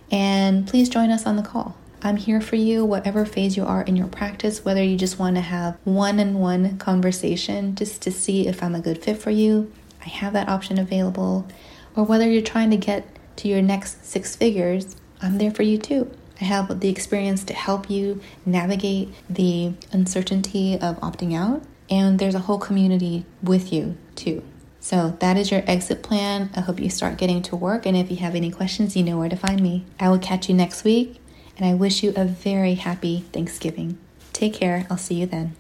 and 0.10 0.66
please 0.66 0.88
join 0.88 1.10
us 1.10 1.26
on 1.26 1.36
the 1.36 1.44
call. 1.44 1.76
I'm 2.02 2.18
here 2.18 2.40
for 2.40 2.56
you, 2.56 2.86
whatever 2.86 3.26
phase 3.26 3.58
you 3.58 3.66
are 3.66 3.82
in 3.82 3.96
your 3.96 4.08
practice, 4.08 4.64
whether 4.64 4.84
you 4.84 4.96
just 4.96 5.18
want 5.18 5.36
to 5.36 5.42
have 5.42 5.78
one 5.84 6.20
on 6.20 6.36
one 6.36 6.78
conversation 6.78 7.76
just 7.76 8.02
to 8.04 8.12
see 8.12 8.48
if 8.48 8.62
I'm 8.62 8.76
a 8.76 8.80
good 8.80 9.04
fit 9.04 9.18
for 9.18 9.32
you. 9.32 9.72
I 10.06 10.10
have 10.10 10.34
that 10.34 10.48
option 10.48 10.78
available. 10.78 11.48
Or 11.96 12.04
whether 12.04 12.30
you're 12.30 12.44
trying 12.44 12.70
to 12.70 12.78
get 12.78 13.17
to 13.38 13.48
your 13.48 13.62
next 13.62 14.06
six 14.06 14.36
figures, 14.36 14.96
I'm 15.22 15.38
there 15.38 15.52
for 15.52 15.64
you 15.64 15.78
too. 15.78 16.12
I 16.40 16.44
have 16.44 16.80
the 16.80 16.90
experience 16.90 17.44
to 17.46 17.54
help 17.54 17.90
you 17.90 18.22
navigate 18.46 19.10
the 19.30 19.74
uncertainty 19.92 20.76
of 20.76 21.00
opting 21.00 21.36
out, 21.36 21.64
and 21.90 22.20
there's 22.20 22.36
a 22.36 22.40
whole 22.40 22.60
community 22.60 23.26
with 23.42 23.74
you 23.74 23.98
too. 24.16 24.44
So 24.80 25.18
that 25.20 25.38
is 25.38 25.50
your 25.52 25.64
exit 25.66 26.04
plan. 26.04 26.52
I 26.56 26.62
hope 26.62 26.80
you 26.80 26.90
start 26.90 27.18
getting 27.18 27.42
to 27.44 27.56
work, 27.56 27.86
and 27.86 27.98
if 27.98 28.12
you 28.12 28.18
have 28.18 28.36
any 28.36 28.52
questions, 28.52 28.96
you 28.96 29.04
know 29.04 29.18
where 29.18 29.30
to 29.30 29.36
find 29.36 29.62
me. 29.62 29.86
I 30.00 30.10
will 30.10 30.20
catch 30.20 30.48
you 30.48 30.56
next 30.56 30.84
week, 30.84 31.20
and 31.58 31.66
I 31.66 31.74
wish 31.74 32.04
you 32.04 32.14
a 32.16 32.26
very 32.26 32.76
happy 32.76 33.26
Thanksgiving. 33.34 33.98
Take 34.34 34.54
care. 34.54 34.86
I'll 34.90 34.98
see 34.98 35.16
you 35.16 35.26
then. 35.26 35.56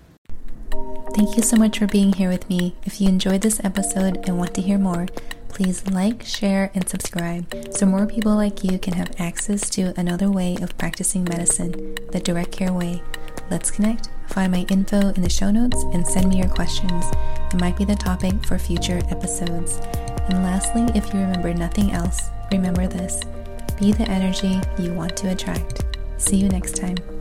Thank 1.15 1.35
you 1.35 1.41
so 1.41 1.57
much 1.57 1.79
for 1.79 1.87
being 1.87 2.13
here 2.13 2.29
with 2.29 2.47
me. 2.47 2.75
If 2.85 3.01
you 3.01 3.09
enjoyed 3.09 3.41
this 3.41 3.59
episode 3.63 4.27
and 4.27 4.37
want 4.37 4.53
to 4.53 4.61
hear 4.61 4.77
more, 4.77 5.07
please 5.57 5.87
like, 5.89 6.21
share, 6.21 6.69
and 6.75 6.87
subscribe 6.87 7.51
so 7.71 7.83
more 7.83 8.05
people 8.05 8.35
like 8.35 8.63
you 8.63 8.77
can 8.77 8.93
have 8.93 9.09
access 9.19 9.71
to 9.71 9.91
another 9.97 10.29
way 10.29 10.55
of 10.61 10.77
practicing 10.77 11.23
medicine, 11.23 11.95
the 12.11 12.19
direct 12.19 12.51
care 12.51 12.71
way. 12.71 13.01
Let's 13.49 13.71
connect. 13.71 14.09
Find 14.27 14.51
my 14.51 14.67
info 14.69 14.99
in 14.99 15.23
the 15.23 15.29
show 15.29 15.49
notes 15.49 15.81
and 15.93 16.05
send 16.05 16.29
me 16.29 16.37
your 16.37 16.49
questions. 16.49 17.05
It 17.51 17.59
might 17.59 17.75
be 17.75 17.85
the 17.85 17.95
topic 17.95 18.45
for 18.45 18.59
future 18.59 19.01
episodes. 19.09 19.79
And 20.29 20.43
lastly, 20.43 20.85
if 20.93 21.11
you 21.11 21.21
remember 21.21 21.51
nothing 21.55 21.91
else, 21.91 22.29
remember 22.51 22.85
this 22.85 23.21
be 23.79 23.93
the 23.93 24.09
energy 24.09 24.59
you 24.77 24.93
want 24.93 25.17
to 25.17 25.31
attract. 25.31 25.83
See 26.17 26.37
you 26.37 26.49
next 26.49 26.75
time. 26.75 27.16